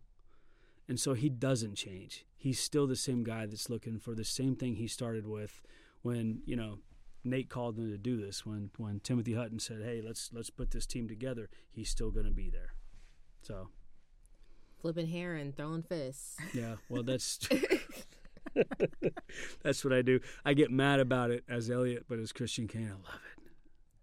[0.88, 2.24] And so he doesn't change.
[2.36, 5.62] He's still the same guy that's looking for the same thing he started with
[6.02, 6.78] when, you know,
[7.24, 8.44] Nate called him to do this.
[8.44, 12.26] When when Timothy Hutton said, "Hey, let's let's put this team together," he's still going
[12.26, 12.74] to be there.
[13.42, 13.68] So
[14.80, 16.36] Flipping hair and throwing fists.
[16.52, 17.38] yeah, well that's
[19.62, 20.20] that's what I do.
[20.44, 23.31] I get mad about it as Elliot, but as Christian Kane, I love it.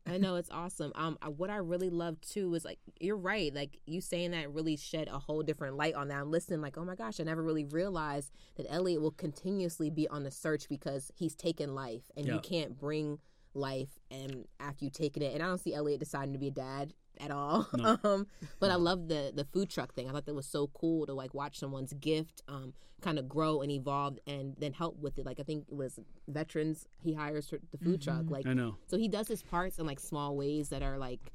[0.10, 0.92] I know it's awesome.
[0.96, 3.54] Um, what I really love too is like you're right.
[3.54, 6.18] Like you saying that really shed a whole different light on that.
[6.20, 10.08] I'm listening, like, oh my gosh, I never really realized that Elliot will continuously be
[10.08, 12.36] on the search because he's taken life, and Yeah.
[12.36, 13.20] you can't bring
[13.56, 15.34] life and after you taken it.
[15.34, 17.68] And I don't see Elliot deciding to be a dad at all.
[17.78, 17.98] No.
[18.04, 18.28] um,
[18.60, 20.10] but I love the the food truck thing.
[20.10, 23.62] I thought that was so cool to like watch someone's gift um kind of grow
[23.62, 25.26] and evolve and then help with it.
[25.26, 28.30] Like I think it was veterans he hires for the food truck.
[28.30, 28.76] Like I know.
[28.88, 31.32] so he does his parts in like small ways that are like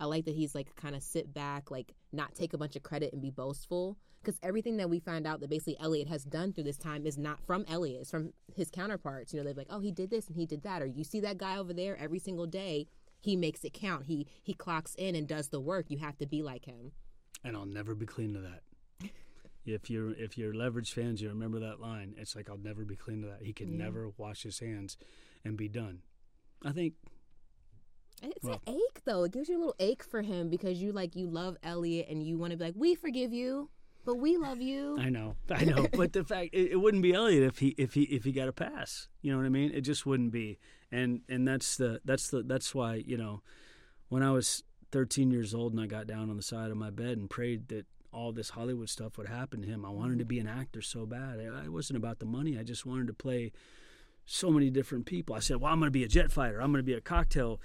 [0.00, 2.82] I like that he's like kind of sit back, like not take a bunch of
[2.82, 3.96] credit and be boastful.
[4.22, 7.18] Because everything that we find out that basically Elliot has done through this time is
[7.18, 9.32] not from Elliot, it's from his counterparts.
[9.32, 11.20] You know, they're like, oh, he did this and he did that, or you see
[11.20, 12.86] that guy over there every single day.
[13.24, 14.04] He makes it count.
[14.04, 15.86] He he clocks in and does the work.
[15.88, 16.92] You have to be like him.
[17.42, 18.62] and I'll never be clean to that.
[19.66, 22.14] If you're if you're leverage fans, you remember that line.
[22.18, 23.42] It's like I'll never be clean to that.
[23.42, 23.84] He can Yeah.
[23.84, 24.98] never wash his hands
[25.44, 26.02] and be done.
[26.62, 26.94] I think
[28.22, 29.24] It's Well- an ache though.
[29.24, 32.22] It gives you a little ache for him because you like you love Elliot and
[32.22, 33.70] you want to be like, we forgive you,
[34.04, 34.98] but we love you.
[34.98, 37.94] I know, I know, but the fact it, it wouldn't be Elliot if he if
[37.94, 39.08] he if he got a pass.
[39.22, 39.70] You know what I mean?
[39.72, 40.58] It just wouldn't be,
[40.90, 43.42] and and that's the that's the that's why you know,
[44.08, 44.62] when I was
[44.92, 47.68] 13 years old and I got down on the side of my bed and prayed
[47.68, 49.84] that all this Hollywood stuff would happen to him.
[49.84, 51.40] I wanted to be an actor so bad.
[51.40, 52.56] It wasn't about the money.
[52.56, 53.50] I just wanted to play
[54.24, 55.34] so many different people.
[55.34, 56.60] I said, "Well, I'm going to be a jet fighter.
[56.60, 57.60] I'm going to be a cocktail."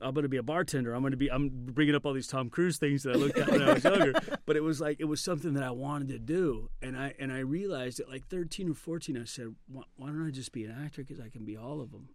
[0.00, 0.94] I'm going to be a bartender.
[0.94, 1.30] I'm going to be.
[1.30, 3.84] I'm bringing up all these Tom Cruise things that I looked at when I was
[3.84, 4.14] younger.
[4.46, 7.30] But it was like it was something that I wanted to do, and I and
[7.32, 10.64] I realized at like 13 or 14, I said, "Why, why don't I just be
[10.64, 11.02] an actor?
[11.04, 12.08] Because I can be all of them."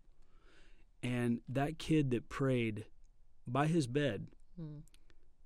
[1.02, 2.86] And that kid that prayed
[3.48, 4.80] by his bed Hmm.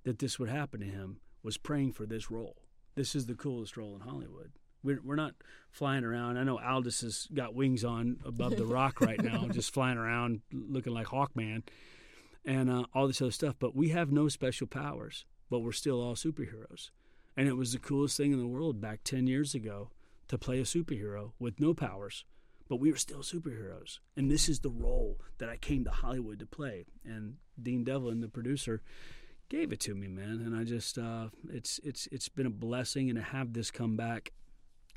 [0.03, 2.57] that this would happen to him was praying for this role.
[2.95, 4.51] This is the coolest role in Hollywood.
[4.83, 5.33] We're, we're not
[5.71, 6.37] flying around.
[6.37, 10.41] I know Aldis has got wings on above the rock right now, just flying around
[10.51, 11.63] looking like Hawkman
[12.47, 13.55] and uh, all this other stuff.
[13.59, 16.89] But we have no special powers, but we're still all superheroes.
[17.35, 19.91] And it was the coolest thing in the world back 10 years ago
[20.29, 22.25] to play a superhero with no powers,
[22.67, 23.99] but we were still superheroes.
[24.15, 26.85] And this is the role that I came to Hollywood to play.
[27.05, 28.81] And Dean Devlin, the producer,
[29.49, 30.41] gave it to me, man.
[30.43, 33.09] And I just, uh, it's, it's, it's been a blessing.
[33.09, 34.31] And to have this come back,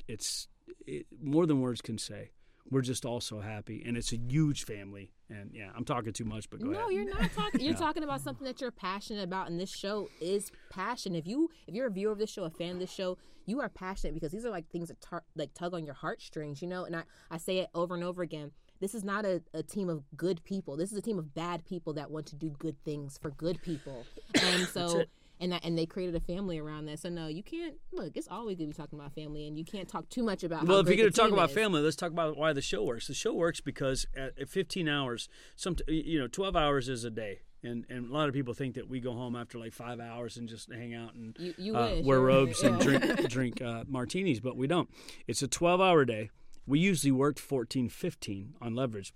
[0.07, 0.47] it's
[0.87, 2.31] it, more than words can say.
[2.71, 5.11] We're just all so happy, and it's a huge family.
[5.29, 6.91] And yeah, I'm talking too much, but go no, ahead.
[6.93, 7.59] you're not talking.
[7.59, 7.77] You're Yeah.
[7.77, 11.13] talking about something that you're passionate about, and this show is passion.
[11.13, 13.59] If you if you're a viewer of this show, a fan of this show, you
[13.59, 16.67] are passionate because these are like things that tar- like tug on your heartstrings, you
[16.67, 16.85] know.
[16.85, 18.51] And I I say it over and over again.
[18.79, 20.75] This is not a, a team of good people.
[20.75, 23.61] This is a team of bad people that want to do good things for good
[23.61, 24.05] people.
[24.41, 25.09] And so it.
[25.41, 26.99] And that, and they created a family around that.
[26.99, 28.15] So no, you can't look.
[28.15, 30.65] It's always gonna be talking about family, and you can't talk too much about.
[30.65, 31.55] Well, if you're gonna talk about is.
[31.55, 33.07] family, let's talk about why the show works.
[33.07, 37.09] The show works because at, at 15 hours, some you know, 12 hours is a
[37.09, 39.99] day, and and a lot of people think that we go home after like five
[39.99, 43.83] hours and just hang out and You, you uh, wear robes and drink drink uh,
[43.87, 44.89] martinis, but we don't.
[45.27, 46.29] It's a 12 hour day.
[46.67, 49.13] We usually worked 14, 15 on leverage.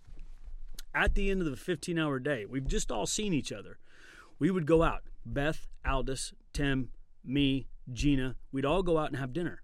[0.95, 3.77] At the end of the 15 hour day, we've just all seen each other.
[4.39, 5.03] We would go out.
[5.25, 6.89] Beth, Aldis, Tim,
[7.23, 8.35] me, Gina.
[8.51, 9.61] We'd all go out and have dinner.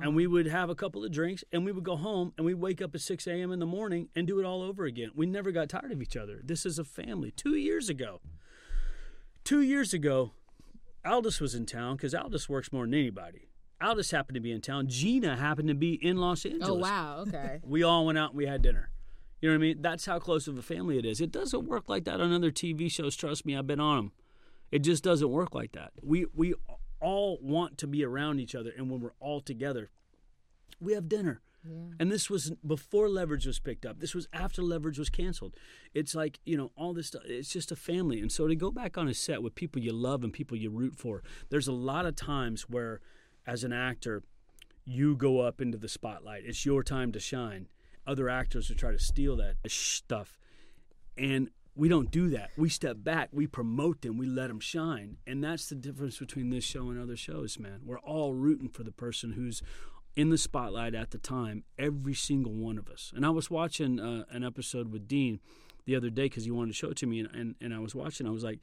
[0.00, 2.54] And we would have a couple of drinks and we would go home and we'd
[2.54, 5.10] wake up at 6 a.m in the morning and do it all over again.
[5.12, 6.40] We never got tired of each other.
[6.44, 7.32] This is a family.
[7.32, 8.20] Two years ago.
[9.42, 10.34] Two years ago
[11.04, 13.48] Aldis was in town because Aldis works more than anybody.
[13.82, 14.86] Aldis happened to be in town.
[14.86, 16.70] Gina happened to be in los oh, angeles.
[16.70, 17.58] Oh wow, okay.
[17.66, 18.88] we all went out and we had dinner.
[19.40, 19.82] You know what i mean?
[19.82, 21.20] That's how close of a family it is.
[21.20, 24.12] It doesn't work like that on other tv shows trust me i've been on them
[24.72, 25.92] it just doesn't work like that.
[26.02, 26.54] We we
[27.00, 29.90] all want to be around each other and when we're all together
[30.80, 31.40] we have dinner.
[32.00, 34.00] And this was before leverage was picked up.
[34.00, 35.54] This was after leverage was canceled.
[35.94, 38.20] It's like you know all this stuff it's just a family.
[38.20, 40.70] And so to go back on a set with people you love and people you
[40.70, 43.00] root for there's a lot of times where
[43.46, 44.24] as an actor
[44.84, 46.42] you go up into the spotlight.
[46.44, 47.68] It's your time to shine.
[48.06, 50.38] Other actors will try to steal that stuff.
[51.16, 52.50] And we don't do that.
[52.56, 55.16] We step back, we promote them, we let them shine.
[55.26, 57.80] And that's the difference between this show and other shows, man.
[57.84, 59.62] We're all rooting for the person who's
[60.14, 63.12] in the spotlight at the time, every single one of us.
[63.16, 65.40] And I was watching uh, an episode with Dean
[65.86, 67.78] the other day because he wanted to show it to me, and, and, and I
[67.78, 68.60] was watching, I was like,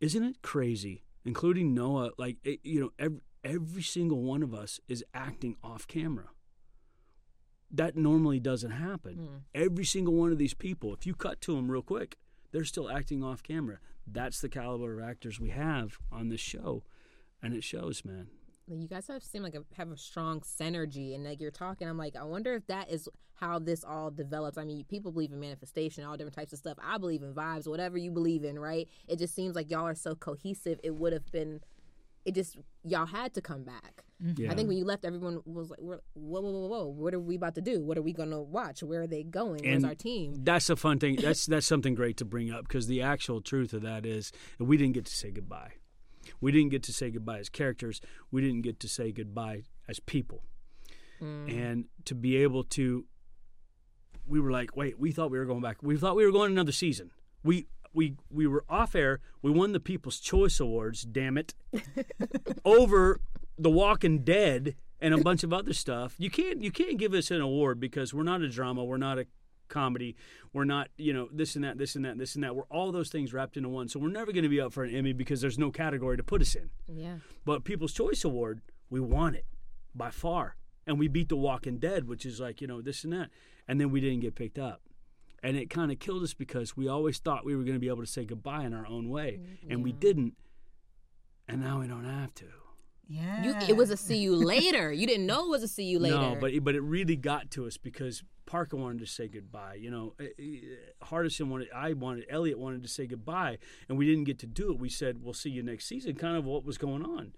[0.00, 4.80] isn't it crazy, including Noah, like, it, you know, every, every single one of us
[4.88, 6.30] is acting off camera
[7.70, 9.18] that normally doesn't happen.
[9.54, 12.16] Every single one of these people, if you cut to them real quick,
[12.56, 13.76] they're still acting off camera.
[14.06, 16.84] That's the caliber of actors we have on this show,
[17.42, 18.28] and it shows, man.
[18.66, 21.96] You guys have seem like a, have a strong synergy and like you're talking i'm
[21.96, 25.38] like i wonder if that is how this all develops i mean people believe in
[25.38, 28.88] manifestation all different types of stuff i believe in vibes whatever you believe in right
[29.06, 31.60] it just seems like y'all are so cohesive it would have been
[32.26, 34.42] it just y'all had to come back mm-hmm.
[34.42, 34.52] Yeah.
[34.52, 37.36] i think when you left everyone was like whoa whoa whoa whoa what are we
[37.36, 40.34] about to do what are we gonna watch where are they going where's our team
[40.44, 41.16] That's a fun thing.
[41.16, 44.76] That's that's something great to bring up because the actual truth of that is we
[44.76, 45.72] didn't get to say goodbye.
[46.40, 48.00] We didn't get to say goodbye as characters.
[48.30, 50.42] We didn't get to say goodbye as people.
[51.22, 51.70] Mm.
[51.70, 53.06] And to be able to,
[54.26, 55.82] we were like, wait, we thought we were going back.
[55.82, 57.10] We thought we were going another season.
[57.42, 59.20] We we we were off air.
[59.42, 61.02] We won the People's Choice Awards.
[61.02, 61.54] Damn it,
[62.64, 63.20] over
[63.58, 66.14] The Walking Dead and a bunch of other stuff.
[66.18, 68.84] You can't you can't give us an award because we're not a drama.
[68.84, 69.26] We're not a
[69.68, 70.14] comedy.
[70.52, 72.54] We're not, you know, this and that, this and that, this and that.
[72.54, 73.88] We're all those things wrapped into one.
[73.88, 76.22] So we're never going to be up for an Emmy because there's no category to
[76.22, 76.70] put us in.
[76.86, 79.44] yeah But People's Choice Award, we won it
[79.94, 80.56] by far.
[80.86, 83.30] And we beat The Walking Dead, which is like, you know, this and that.
[83.66, 84.82] And then we didn't get picked up.
[85.46, 87.86] And it kind of killed us because we always thought we were going to be
[87.86, 89.38] able to say goodbye in our own way,
[89.70, 90.34] and we didn't.
[91.46, 92.46] And now we don't have to.
[93.08, 93.44] Yeah.
[93.44, 94.92] You, it was a see you later.
[94.92, 96.16] You didn't know it was a see you later.
[96.16, 99.74] No, but it, but it really got to us because Parker wanted to say goodbye.
[99.74, 104.04] You know, eh, eh, Hardison wanted, I wanted, Elliot wanted to say goodbye, and we
[104.04, 104.80] didn't get to do it.
[104.80, 106.16] We said we'll see you next season.
[106.16, 107.34] Kind of what was going on,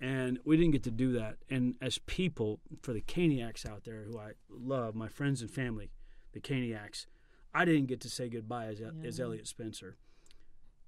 [0.00, 1.38] and we didn't get to do that.
[1.50, 5.90] And as people, for the Kaniacs out there who I love, my friends and family,
[6.32, 7.06] the Kaniacs,
[7.54, 9.96] I didn't get to say goodbye as as Elliot Spencer.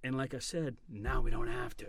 [0.03, 1.87] And like I said, now we don't have to.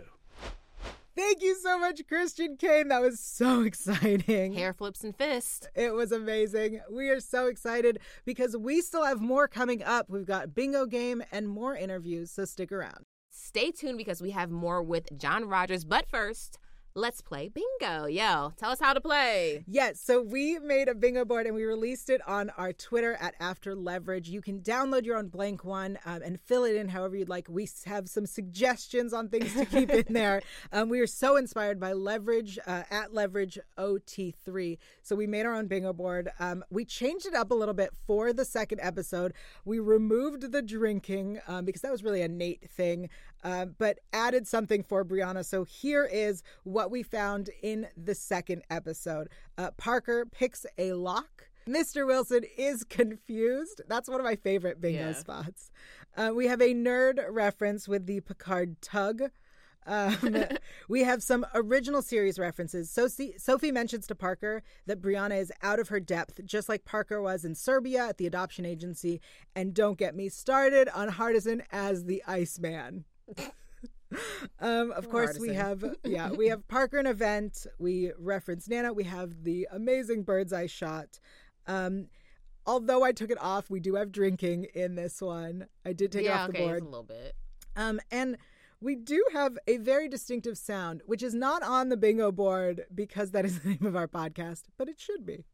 [1.14, 2.88] Thank you so much, Christian Kane.
[2.88, 4.54] That was so exciting.
[4.54, 5.68] Hair flips and fist.
[5.74, 6.80] It was amazing.
[6.90, 10.08] We are so excited because we still have more coming up.
[10.08, 13.04] We've got bingo game and more interviews, so stick around.
[13.28, 15.84] Stay tuned because we have more with John Rogers.
[15.84, 16.58] But first,
[16.94, 18.06] let's play bingo.
[18.06, 19.64] Yo, tell us how to play.
[19.66, 23.34] Yes, so we made a bingo board and we released it on our Twitter at
[23.40, 24.28] After Leverage.
[24.28, 27.48] You can download your own blank one um, and fill it in however you'd like.
[27.48, 30.42] We have some suggestions on things to keep in there.
[30.72, 34.78] Um, we are so inspired by Leverage uh, at Leverage OT3.
[35.02, 36.30] So we made our own bingo board.
[36.38, 39.34] Um, we changed it up a little bit for the second episode.
[39.64, 43.10] We removed the drinking um, because that was really a Nate thing,
[43.44, 45.44] uh, but added something for Breanna.
[45.44, 49.28] So here is what we found in the second episode.
[49.58, 51.48] Uh, Parker picks a lock.
[51.68, 52.06] Mr.
[52.06, 53.82] Wilson is confused.
[53.88, 55.12] That's one of my favorite bingo Yeah.
[55.14, 55.70] spots.
[56.16, 59.22] Uh, we have a nerd reference with the Picard tug.
[59.86, 60.44] Um,
[60.88, 62.90] we have some original series references.
[62.90, 67.20] Sophie, Sophie mentions to Parker that Breanna is out of her depth, just like Parker
[67.20, 69.20] was in Serbia at the adoption agency.
[69.56, 73.04] And don't get me started on Hardison as the Iceman.
[74.60, 77.66] um, of course, we have yeah, we have Parker and event.
[77.78, 78.92] We reference Nana.
[78.92, 81.18] We have the amazing bird's eye shot.
[81.66, 82.06] Um,
[82.66, 85.66] although I took it off, we do have drinking in this one.
[85.84, 86.82] I did take it yeah, off the board.
[86.82, 87.34] a little bit.
[87.76, 88.36] Um, and
[88.80, 93.30] we do have a very distinctive sound, which is not on the bingo board because
[93.30, 95.44] that is the name of our podcast, but it should be.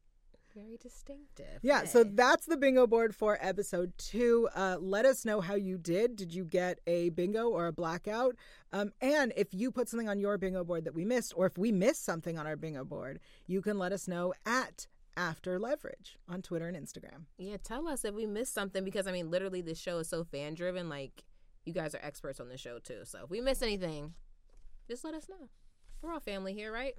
[0.58, 1.60] Very distinctive.
[1.62, 4.48] Yeah, so that's the bingo board for episode two.
[4.56, 6.16] Uh, let us know how you did.
[6.16, 8.34] Did you get a bingo or a blackout?
[8.72, 11.56] Um, and if you put something on your bingo board that we missed, or if
[11.56, 16.18] we missed something on our bingo board, you can let us know at After Leverage
[16.28, 17.26] on Twitter and Instagram.
[17.36, 20.24] Yeah, tell us if we missed something because I mean, literally, this show is so
[20.24, 20.88] fan driven.
[20.88, 21.22] Like,
[21.64, 23.02] you guys are experts on this show too.
[23.04, 24.14] So if we miss anything,
[24.88, 25.50] just let us know.
[26.02, 26.94] We're all family here, right?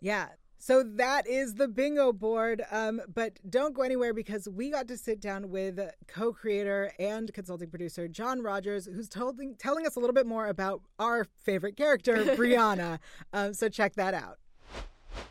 [0.00, 0.28] Yeah.
[0.62, 2.62] So that is the bingo board.
[2.70, 7.32] Um, but don't go anywhere because we got to sit down with co creator and
[7.32, 11.78] consulting producer John Rogers, who's told, telling us a little bit more about our favorite
[11.78, 12.98] character, Breanna.
[13.32, 14.36] Um, so check that out.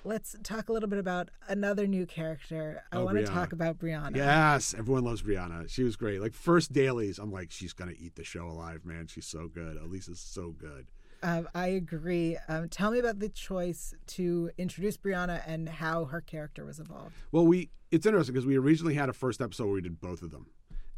[0.03, 2.83] Let's talk a little bit about another new character.
[2.91, 4.15] I Oh, want to talk about Breanna.
[4.15, 5.69] Yes, everyone loves Breanna.
[5.69, 6.21] She was great.
[6.21, 9.07] Like first dailies, I'm like, she's gonna eat the show alive, man.
[9.07, 9.77] She's so good.
[9.77, 10.87] Aleyse's so good.
[11.21, 12.37] Um, I agree.
[12.47, 17.13] Um, tell me about the choice to introduce Breanna and how her character was evolved.
[17.31, 20.21] Well, we it's interesting because we originally had a first episode where we did both
[20.21, 20.47] of them,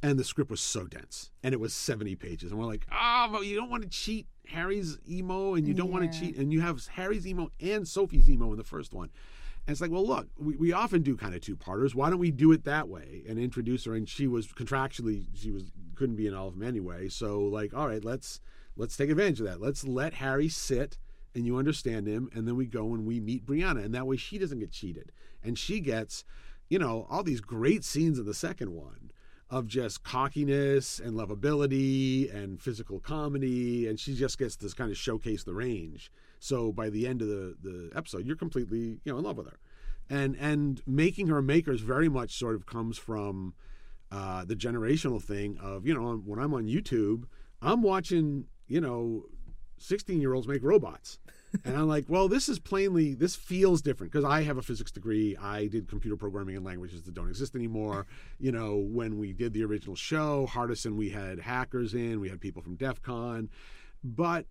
[0.03, 3.29] and the script was so dense, and it was 70 pages, and we're like, ah,
[3.31, 6.51] but you don't want to cheat Harry's emo, and you don't want to cheat, and
[6.51, 9.09] you have Harry's emo and Sophie's emo in the first one.
[9.67, 11.93] And it's like, well, look, we, we often do kind of two parters.
[11.93, 13.93] Why don't we do it that way and introduce her?
[13.93, 17.09] And she was contractually, she was couldn't be in all of them anyway.
[17.09, 18.39] So like, all right, let's
[18.75, 19.61] let's take advantage of that.
[19.61, 20.97] Let's let Harry sit
[21.33, 24.17] and you understand him, and then we go and we meet Breanna, and that way
[24.17, 25.11] she doesn't get cheated,
[25.43, 26.25] and she gets,
[26.69, 29.11] you know, all these great scenes in the second one
[29.49, 34.97] of just cockiness and lovability and physical comedy, and she just gets this kind of
[34.97, 36.11] showcase the range.
[36.39, 39.47] So by the end of the, the episode, you're completely you know in love with
[39.47, 39.59] her,
[40.09, 43.53] and and making her makers very much sort of comes from
[44.11, 47.23] uh, the generational thing of you know when I'm on YouTube,
[47.61, 49.25] I'm watching you know
[49.79, 51.19] 16 year olds make robots.
[51.65, 54.91] and I'm like, well, this is plainly, this feels different because I have a physics
[54.91, 55.35] degree.
[55.35, 58.05] I did computer programming in languages that don't exist anymore.
[58.39, 62.39] You know, when we did the original show, Hardison, we had hackers in, we had
[62.39, 63.49] people from DEF CON.
[64.01, 64.45] But,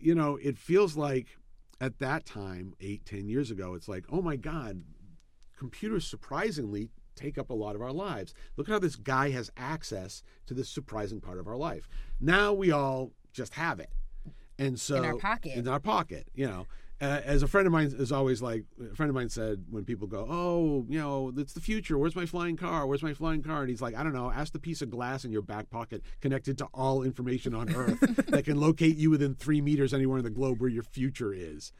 [0.00, 1.28] you know, it feels like
[1.80, 4.82] at that time, eight, ten years ago, it's like, oh my God,
[5.56, 8.34] computers surprisingly take up a lot of our lives.
[8.56, 11.88] Look at how this guy has access to this surprising part of our life.
[12.20, 13.90] Now we all just have it.
[14.58, 15.56] And so In our pocket.
[15.56, 16.66] in our pocket, you know.
[17.00, 19.84] Uh, as a friend of mine is always like, a friend of mine said when
[19.84, 21.98] people go, "Oh, you know, it's the future.
[21.98, 22.86] Where's my flying car?
[22.86, 24.30] Where's my flying car?" And he's like, "I don't know.
[24.30, 27.98] Ask the piece of glass in your back pocket connected to all information on Earth
[28.28, 31.72] that can locate you within three meters anywhere in the globe where your future is."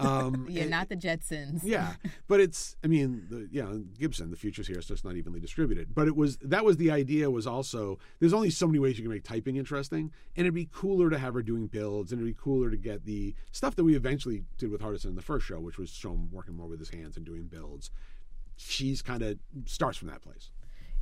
[0.00, 1.60] Um, Yeah, and- not the Jetsons.
[1.64, 1.94] yeah,
[2.28, 5.94] but it's I mean, the, yeah, Gibson, the future's here, so it's not evenly distributed.
[5.94, 9.04] But it was that was the idea was also there's only so many ways you
[9.04, 12.34] can make typing interesting, and it'd be cooler to have her doing builds, and it'd
[12.36, 15.46] be cooler to get the stuff that we eventually did with Hardison in the first
[15.46, 17.90] show, which was show him working more with his hands and doing builds.
[18.56, 20.50] She's kind of starts from that place.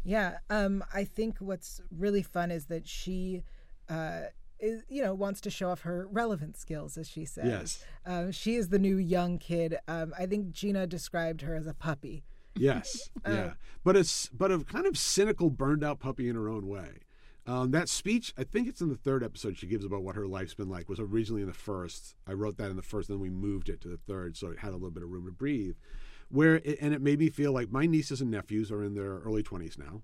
[0.05, 3.43] Yeah, um, I think what's really fun is that she,
[3.89, 4.21] uh,
[4.59, 7.45] is, you know, wants to show off her relevant skills, as she says.
[7.47, 7.85] Yes.
[8.05, 9.79] Um, she is the new young kid.
[9.89, 12.25] Um, I think Gina described her as a puppy.
[12.59, 13.53] Yes, yeah,
[13.85, 17.01] but it's but a kind of cynical, burned out puppy in her own way.
[17.47, 20.27] Um, that speech, I think it's in the third episode she gives about what her
[20.27, 22.17] life's been like, was originally in the first.
[22.27, 24.59] I wrote that in the first, then we moved it to the third, so it
[24.59, 25.77] had a little bit of room to breathe.
[26.29, 29.19] Where it, and it made me feel like my nieces and nephews are in their
[29.19, 30.03] early twenties now,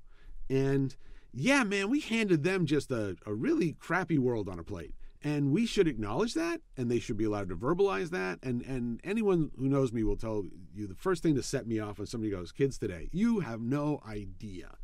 [0.48, 0.94] and
[1.32, 4.94] yeah, man, we handed them just a, a really crappy world on a plate.
[5.24, 8.40] And we should acknowledge that, and they should be allowed to verbalize that.
[8.42, 11.78] And and anyone who knows me will tell you the first thing to set me
[11.78, 14.78] off when somebody goes, "Kids today, you have no idea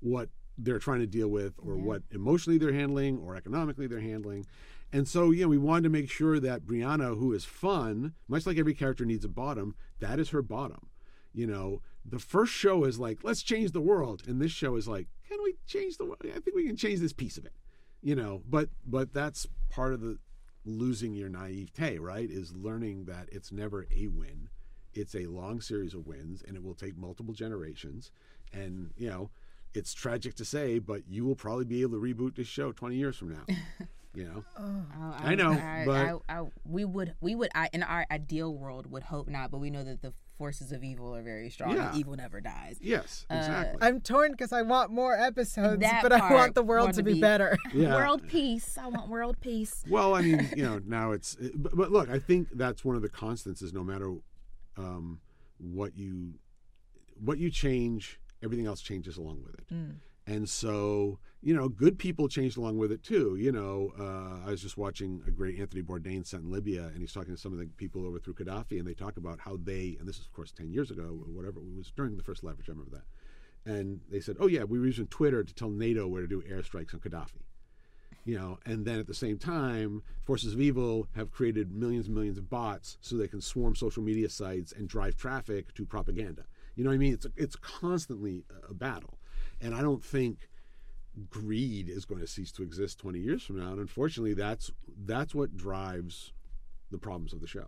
[0.00, 4.44] what they're trying to deal with, or what emotionally they're handling, or economically they're handling."
[4.92, 8.46] And so, you know, we wanted to make sure that Breanna, who is fun, much
[8.46, 10.88] like every character needs a bottom, that is her bottom.
[11.32, 14.86] You know, the first show is like, let's change the world, and this show is
[14.86, 16.20] like, can we change the world?
[16.24, 17.54] I think we can change this piece of it.
[18.02, 20.18] You know, but but that's part of the
[20.66, 22.30] losing your naivete, right?
[22.30, 24.48] Is learning that it's never a win.
[24.92, 28.10] It's a long series of wins, and it will take multiple generations.
[28.52, 29.30] And you know,
[29.72, 32.94] it's tragic to say, but you will probably be able to reboot this show 20
[32.94, 33.44] years from now.
[34.14, 35.52] you know, Oh, I know,
[35.86, 39.50] but- I, I, we would, we would, I, in our ideal world, would hope not,
[39.50, 41.76] but we know that the forces of evil are very strong.
[41.76, 41.90] Yeah.
[41.90, 42.78] and evil never dies.
[42.80, 43.78] yes, Uh, exactly.
[43.82, 47.04] I'm torn because I want more episodes, but I want the world want to to
[47.04, 47.56] be be- better.
[47.74, 47.94] yeah.
[47.94, 48.76] World peace.
[48.76, 49.84] I want world peace.
[49.88, 51.36] Well, I mean, you know, now it's.
[51.54, 54.12] But, but look, I think that's one of the constants is no matter
[54.76, 55.20] um,
[55.58, 56.34] what you
[57.22, 59.66] what you change, everything else changes along with it.
[60.26, 63.36] And so, you know, good people changed along with it too.
[63.36, 66.98] You know, uh, I was just watching a great Anthony Bourdain set in Libya, and
[66.98, 69.58] he's talking to some of the people over through Gaddafi, and they talk about how
[69.62, 72.22] they, and this is of course ten years ago, or whatever it was during the
[72.22, 72.68] first leverage.
[72.70, 76.06] I remember that, and they said, "Oh yeah, we were using Twitter to tell NATO
[76.08, 77.42] where to do airstrikes on Gaddafi."
[78.24, 82.14] you know and then at the same time forces of evil have created millions and
[82.14, 86.44] millions of bots so they can swarm social media sites and drive traffic to propaganda
[86.74, 89.18] you know what i mean it's it's constantly a battle
[89.64, 90.48] and i don't think
[91.30, 94.70] greed is going to cease to exist 20 years from now and unfortunately that's
[95.06, 96.32] that's what drives
[96.90, 97.66] the problems of the show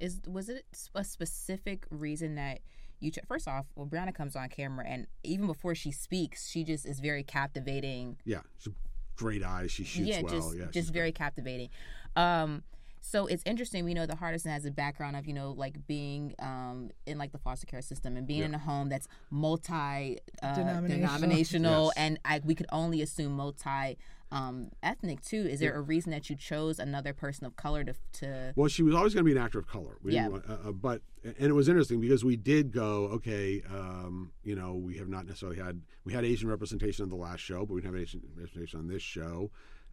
[0.00, 2.60] Is was it a specific reason that
[3.00, 3.10] you?
[3.10, 6.84] Ch- First off, well, Breanna comes on camera, and even before she speaks, she just
[6.86, 8.16] is very captivating.
[8.24, 8.72] yeah she's
[9.16, 11.68] great eyes she shoots yeah, well just yeah just very captivating.
[12.16, 12.62] Um,
[13.06, 13.84] so it's interesting.
[13.84, 17.32] We know that Hardison has a background of you know like being um, in like
[17.32, 20.96] the foster care system and being in a home that's multi uh, Denominational.
[20.96, 21.92] denominational, Yes.
[21.96, 23.98] and I, we could only assume multi
[24.32, 25.46] um, ethnic too.
[25.48, 28.52] Is there a reason that you chose another person of color to to?
[28.56, 29.98] Well, she was always going to be an actor of color.
[30.02, 30.22] We Yeah.
[30.28, 33.62] didn't want- uh, uh, but and it was interesting because we did go okay.
[33.70, 37.40] Um, you know, we have not necessarily had we had Asian representation on the last
[37.40, 39.50] show, but we didn't have Asian representation on this show.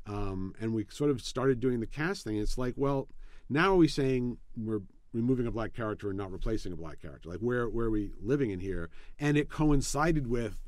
[0.07, 2.37] Um, and we sort of started doing the casting.
[2.37, 3.07] It's like, well,
[3.49, 4.81] now are we saying we're
[5.13, 7.29] removing a black character and not replacing a black character?
[7.29, 8.89] Like, where where are we living in here?
[9.19, 10.59] And it coincided with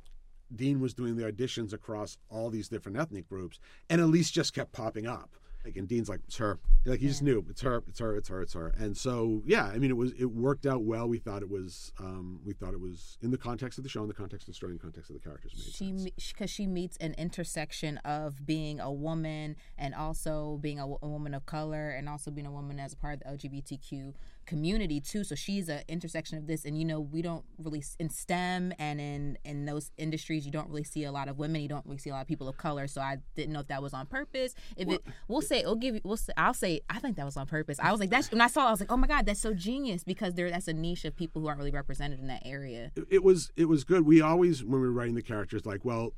[0.56, 3.60] Dean was doing the auditions across all these different ethnic groups,
[3.90, 5.36] and Aleyse just kept popping up.
[5.66, 8.28] Like, and Dean's like, "It's her." Like he just knew it's her, it's her, it's
[8.28, 8.74] her, it's her.
[8.78, 11.08] And so, yeah, I mean, it was it worked out well.
[11.08, 14.02] We thought it was, um, we thought it was in the context of the show,
[14.02, 15.54] in the context of the story, in the context of the characters.
[15.56, 20.86] Made She because she meets an intersection of being a woman and also being a,
[20.86, 24.14] a woman of color and also being a woman as a part of the LGBTQ
[24.46, 25.24] community too.
[25.24, 29.00] So she's an intersection of this, and you know we don't really in STEM and
[29.00, 31.62] in in those industries you don't really see a lot of women.
[31.62, 32.88] You don't really see a lot of people of color.
[32.88, 34.54] So I didn't know if that was on purpose.
[34.78, 37.38] If it, we'll say we'll give you, we'll say I'll say I think that was
[37.38, 37.80] on purpose.
[37.80, 39.42] I was like that's when I saw it, I was like oh my god that's
[39.42, 42.44] so genius because there that's a niche of people who aren't really represented in that
[42.46, 42.92] area.
[42.96, 44.06] it, it was it was good.
[44.06, 46.14] We always when we were writing the characters, like, well,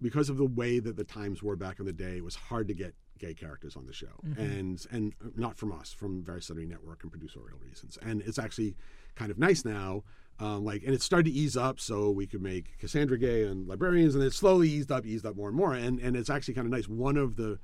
[0.00, 2.68] because of the way that the times were back in the day, it was hard
[2.68, 6.66] to get gay characters on the show, and and not from us, from Very Saturday
[6.66, 7.98] Network and producerial reasons.
[8.02, 8.76] And it's actually
[9.14, 10.04] kind of nice now.
[10.38, 13.66] Um, like, and it started to ease up, so we could make Cassandra gay and
[13.66, 15.74] librarians, and it slowly eased up, eased up more and more.
[15.74, 16.88] And and it's actually kind of nice.
[16.88, 17.58] One of the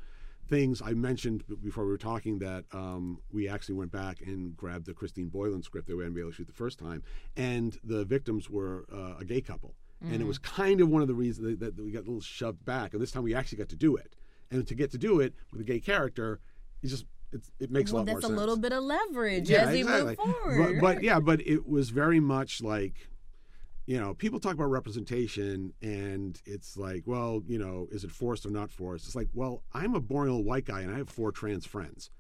[0.49, 4.87] things I mentioned before we were talking that um, we actually went back and grabbed
[4.87, 7.03] the Christine Boylan script that we hadn't been able to shoot the first time,
[7.37, 11.09] and the victims were uh, a gay couple, and it was kind of one of
[11.09, 13.59] the reasons that, that we got a little shoved back, and this time we actually
[13.59, 14.17] got to do it,
[14.53, 16.41] and to get to do it with a gay character
[16.83, 18.37] is just it's, it makes well, a lot more that's sense.
[18.37, 20.17] a little bit of leverage Yeah, as we exactly.
[20.25, 20.81] move forward.
[20.81, 23.09] But, but yeah, but it was very much like,
[23.87, 28.45] you know, people talk about representation and it's like, well, you know, is it forced
[28.45, 29.07] or not forced?
[29.07, 32.11] It's like, well, I'm a boring old white guy and I have four trans friends,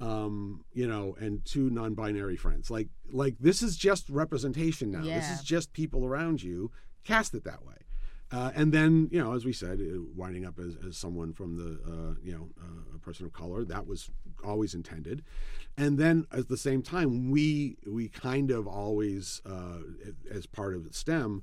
[0.00, 2.68] um, you know, and two non-binary friends.
[2.68, 5.02] Like, like this is just representation now.
[5.02, 6.72] This is just people around you.
[7.04, 7.85] Cast it that way.
[8.32, 11.56] Uh, and then, you know, as we said, uh, winding up as, as someone from
[11.56, 14.10] the, uh, you know, uh, a person of color, that was
[14.44, 15.22] always intended.
[15.76, 19.78] And then at the same time, we we kind of always, uh,
[20.28, 21.42] as part of STEM,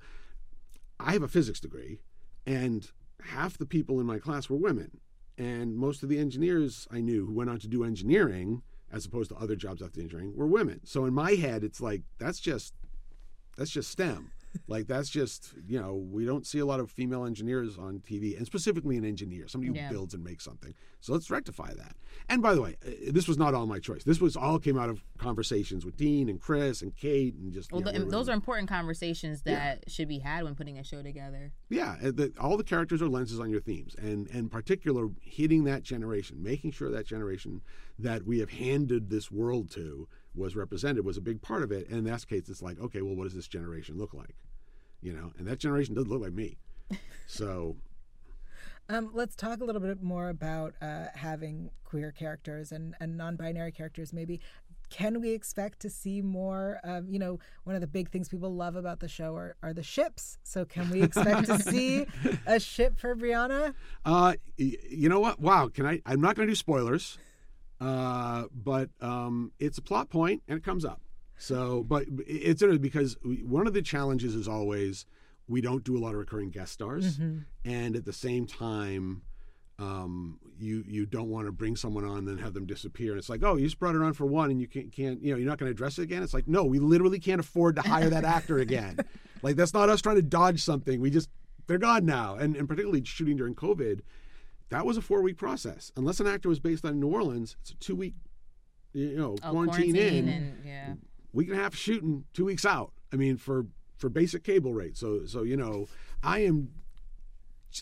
[0.99, 1.99] I have a physics degree,
[2.45, 4.99] and half the people in my class were women,
[5.37, 8.61] and most of the engineers I knew who went on to do engineering,
[8.91, 10.81] as opposed to other jobs after engineering, were women.
[10.83, 12.73] So in my head, it's like that's just
[13.55, 14.31] that's just STEM.
[14.67, 18.37] Like that's just you know we don't see a lot of female engineers on TV,
[18.37, 19.89] and specifically an engineer, somebody who Yeah.
[19.89, 20.73] builds and makes something.
[21.01, 21.95] So let's rectify that.
[22.29, 24.03] And by the way, uh, this was not all my choice.
[24.03, 27.71] This was all came out of conversations with Dean and Chris and Kate and just.
[27.71, 28.11] well, know, th- whatever.
[28.11, 31.51] those are important conversations that should be had when putting a show together.
[31.69, 35.63] Yeah, uh, the, all the characters are lenses on your themes, and and particular hitting
[35.65, 37.61] that generation, making sure that generation
[37.99, 41.87] that we have handed this world to was represented was a big part of it.
[41.89, 44.35] And in that case, it's like, okay, well, what does this generation look like?
[45.01, 46.57] You know, and that generation doesn't look like me.
[47.27, 47.77] So
[48.89, 53.71] Um, let's talk a little bit more about uh, having queer characters and, and non-binary
[53.71, 54.11] characters.
[54.13, 54.41] Maybe
[54.89, 56.79] can we expect to see more?
[56.83, 59.73] Um, you know, one of the big things people love about the show are, are
[59.73, 60.37] the ships.
[60.43, 62.05] So can we expect to see
[62.45, 63.73] a ship for Breanna?
[64.05, 65.39] Uh, y- you know what?
[65.39, 65.69] Wow.
[65.69, 66.01] Can I?
[66.05, 67.17] I'm not going to do spoilers,
[67.83, 71.01] uh, but um, it's a plot point and it comes up.
[71.37, 75.05] So, but it's interesting because one of the challenges is always
[75.49, 77.17] we don't do a lot of recurring guest stars,
[77.65, 79.23] and at the same time.
[79.79, 83.11] Um, you you don't want to bring someone on and then have them disappear.
[83.13, 85.21] And it's like, oh, you just brought it on for one, and you can't, can't
[85.21, 86.21] you know you're not going to address it again.
[86.21, 88.99] It's like, no, we literally can't afford to hire that actor again.
[89.41, 91.01] like that's not us trying to dodge something.
[91.01, 91.27] We just
[91.65, 92.35] they're gone now.
[92.35, 94.01] And and particularly shooting during COVID,
[94.73, 95.91] that was a four week process.
[95.95, 98.15] Unless an actor was based on New Orleans, it's a two week,
[98.91, 100.93] you know, Oh, quarantine, in, and yeah.
[101.31, 102.91] week and a half shooting, two weeks out.
[103.11, 103.67] I mean, for
[103.97, 104.97] for basic cable rate.
[104.97, 105.87] So so you know,
[106.23, 106.69] I am.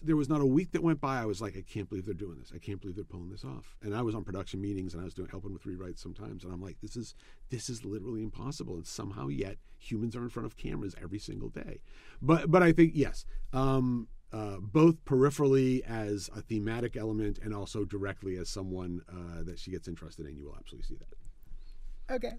[0.03, 1.21] There was not a week that went by.
[1.21, 2.53] I was like, I can't believe they're doing this.
[2.55, 3.75] I can't believe they're pulling this off.
[3.81, 6.45] And I was on production meetings and I was doing helping with rewrites sometimes.
[6.45, 7.13] And I'm like, this is
[7.49, 8.75] this is literally impossible.
[8.75, 11.81] And somehow yet humans are in front of cameras every single day.
[12.21, 17.85] But but I think yes, um, uh, both peripherally as a thematic element and also
[17.85, 20.35] directly as someone uh, that she gets interested in.
[20.35, 22.15] You will absolutely see that.
[22.15, 22.33] Okay.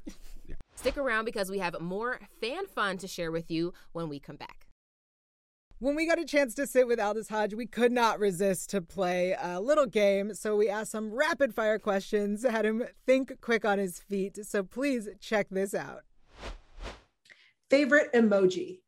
[0.74, 4.36] Stick around because we have more fan fun to share with you when we come
[4.36, 4.66] back.
[5.78, 8.80] When we got a chance to sit with Aldis Hodge, we could not resist to
[8.80, 10.32] play a little game.
[10.32, 14.46] So we asked some rapid fire questions, had him think quick on his feet.
[14.46, 16.02] So please check this out.
[17.68, 18.78] Favorite emoji.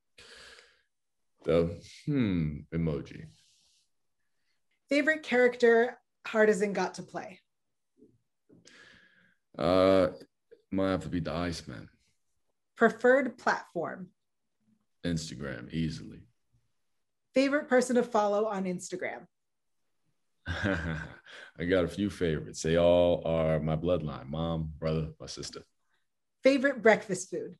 [1.44, 3.26] The hmm emoji.
[4.88, 7.40] Favorite character Hardison got to play.
[9.58, 10.08] Uh,
[10.70, 11.88] might have to be the Iceman.
[12.76, 14.08] Preferred platform.
[15.04, 16.22] Instagram easily.
[17.34, 19.26] Favorite person to follow on Instagram.
[20.46, 22.62] I got a few favorites.
[22.62, 25.62] They all are my bloodline: mom, brother, my sister.
[26.42, 27.56] Favorite breakfast food.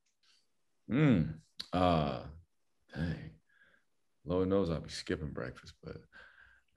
[0.91, 1.35] Mm.
[1.72, 2.20] Uh,
[2.95, 3.34] dang.
[4.24, 5.96] Lord knows I'll be skipping breakfast, but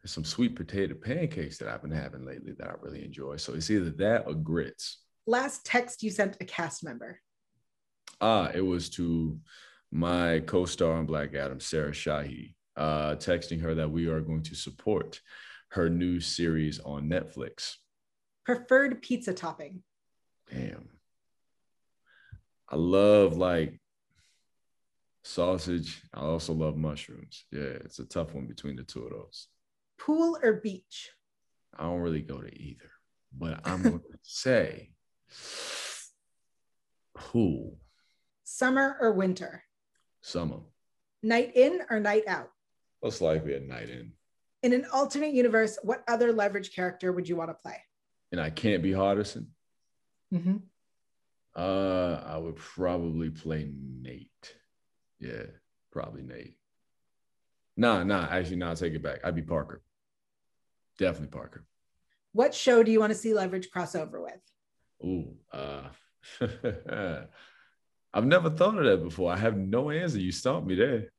[0.02, 3.38] there's some sweet potato pancakes that I've been having lately that I really enjoy.
[3.38, 5.00] So it's either that or grits.
[5.26, 7.20] Last text you sent a cast member.
[8.22, 9.40] Ah, it was to
[9.92, 14.56] my co-star on Black Adam, Sarah Shahi, uh, texting her that we are going to
[14.56, 15.22] support
[15.70, 17.76] her new series on Netflix.
[18.46, 19.84] Preferred pizza topping.
[20.50, 20.90] Damn.
[22.70, 23.80] I love like
[25.28, 26.02] sausage.
[26.14, 27.46] I also love mushrooms.
[27.52, 29.48] Yeah, it's a tough one between the two of those.
[30.00, 31.12] Pool or beach.
[31.78, 32.90] I don't really go to either,
[33.38, 34.92] but I'm going to say
[37.16, 37.78] pool,
[38.44, 39.64] Summer or winter.
[40.22, 40.60] summer.
[41.22, 42.50] Night in or night out.
[43.04, 44.14] Most likely a night in.
[44.64, 47.78] In an alternate universe, what other leverage character would you want to play?
[48.32, 49.48] And I can't be Hardison.
[50.34, 50.58] Mm-hmm.
[51.56, 53.70] Uh, I would probably play
[54.02, 54.56] Nate.
[55.20, 55.44] Yeah,
[55.92, 56.58] probably Nate.
[57.76, 58.28] Nah, nah.
[58.30, 58.70] Actually, nah.
[58.70, 59.20] I'll take it back.
[59.24, 59.82] I'd be Parker.
[60.98, 61.66] Definitely Parker.
[62.34, 64.40] What show do you want to see leverage crossover with?
[65.04, 65.90] Ooh, uh,
[68.14, 69.32] I've never thought of that before.
[69.32, 70.20] I have no answer.
[70.20, 71.12] You stumped me there.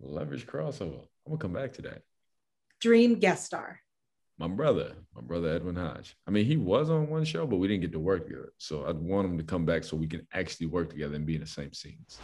[0.00, 1.00] Leverage crossover.
[1.26, 2.02] I'm gonna come back to that.
[2.80, 3.80] Dream guest star.
[4.38, 6.16] my brother, my brother Edwin Hodge.
[6.26, 8.52] I mean, he was on one show, but we didn't get to work together.
[8.58, 11.34] So I'd want him to come back so we can actually work together and be
[11.36, 12.18] in the same scenes.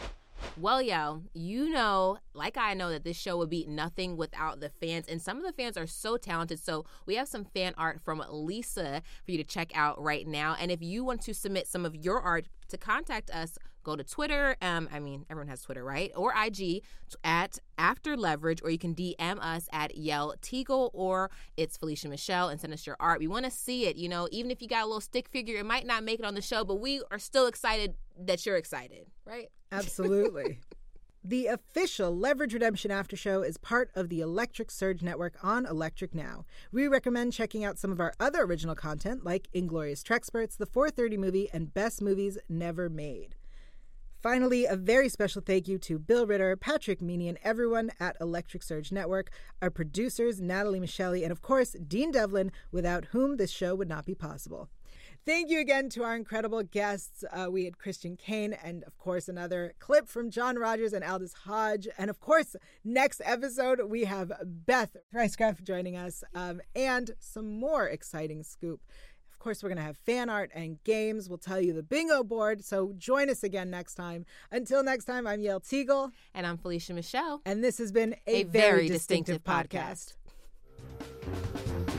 [0.57, 4.69] Well, yo, you know, like I know that this show would be nothing without the
[4.69, 6.59] fans, and some of the fans are so talented.
[6.59, 10.55] So we have some fan art from Lisa for you to check out right now.
[10.59, 14.03] And if you want to submit some of your art to contact us, go to
[14.03, 14.55] Twitter.
[14.61, 16.11] Um, I mean, everyone has Twitter, right?
[16.15, 16.83] Or IG
[17.23, 22.49] at After Leverage, or you can DM us at Yael Teagle or it's Felicia Michelle
[22.49, 23.19] and send us your art.
[23.19, 23.95] We want to see it.
[23.95, 26.25] You know, even if you got a little stick figure, it might not make it
[26.25, 29.49] on the show, but we are still excited that you're excited, right?
[29.71, 30.59] Absolutely.
[31.23, 36.15] The official Leverage Redemption After Show is part of the Electric Surge Network on Electric
[36.15, 36.45] Now.
[36.71, 41.17] We recommend checking out some of our other original content like Inglorious Treksperts, The 430
[41.17, 43.35] Movie, and Best Movies Never Made.
[44.21, 48.61] Finally, a very special thank you to Bill Ritter, Patrick Meany, and everyone at Electric
[48.61, 49.31] Surge Network,
[49.63, 54.05] our producers, Natalie Michelli, and of course, Dean Devlin, without whom this show would not
[54.05, 54.69] be possible.
[55.23, 57.23] Thank you again to our incredible guests.
[57.31, 61.33] Uh, we had Christian Kane and, of course, another clip from John Rogers and Aldis
[61.45, 61.87] Hodge.
[61.97, 67.87] And, of course, next episode, we have Beth Riesgraf joining us um, and some more
[67.87, 68.81] exciting scoop.
[69.41, 71.27] Of course, we're going to have fan art and games.
[71.27, 72.63] We'll tell you the bingo board.
[72.63, 74.27] So join us again next time.
[74.51, 76.11] Until next time, I'm Yael Teagle.
[76.35, 77.41] And I'm Felicia Michelle.
[77.43, 80.13] And this has been a, a very, very, distinctive, distinctive podcast.
[81.25, 81.90] podcast.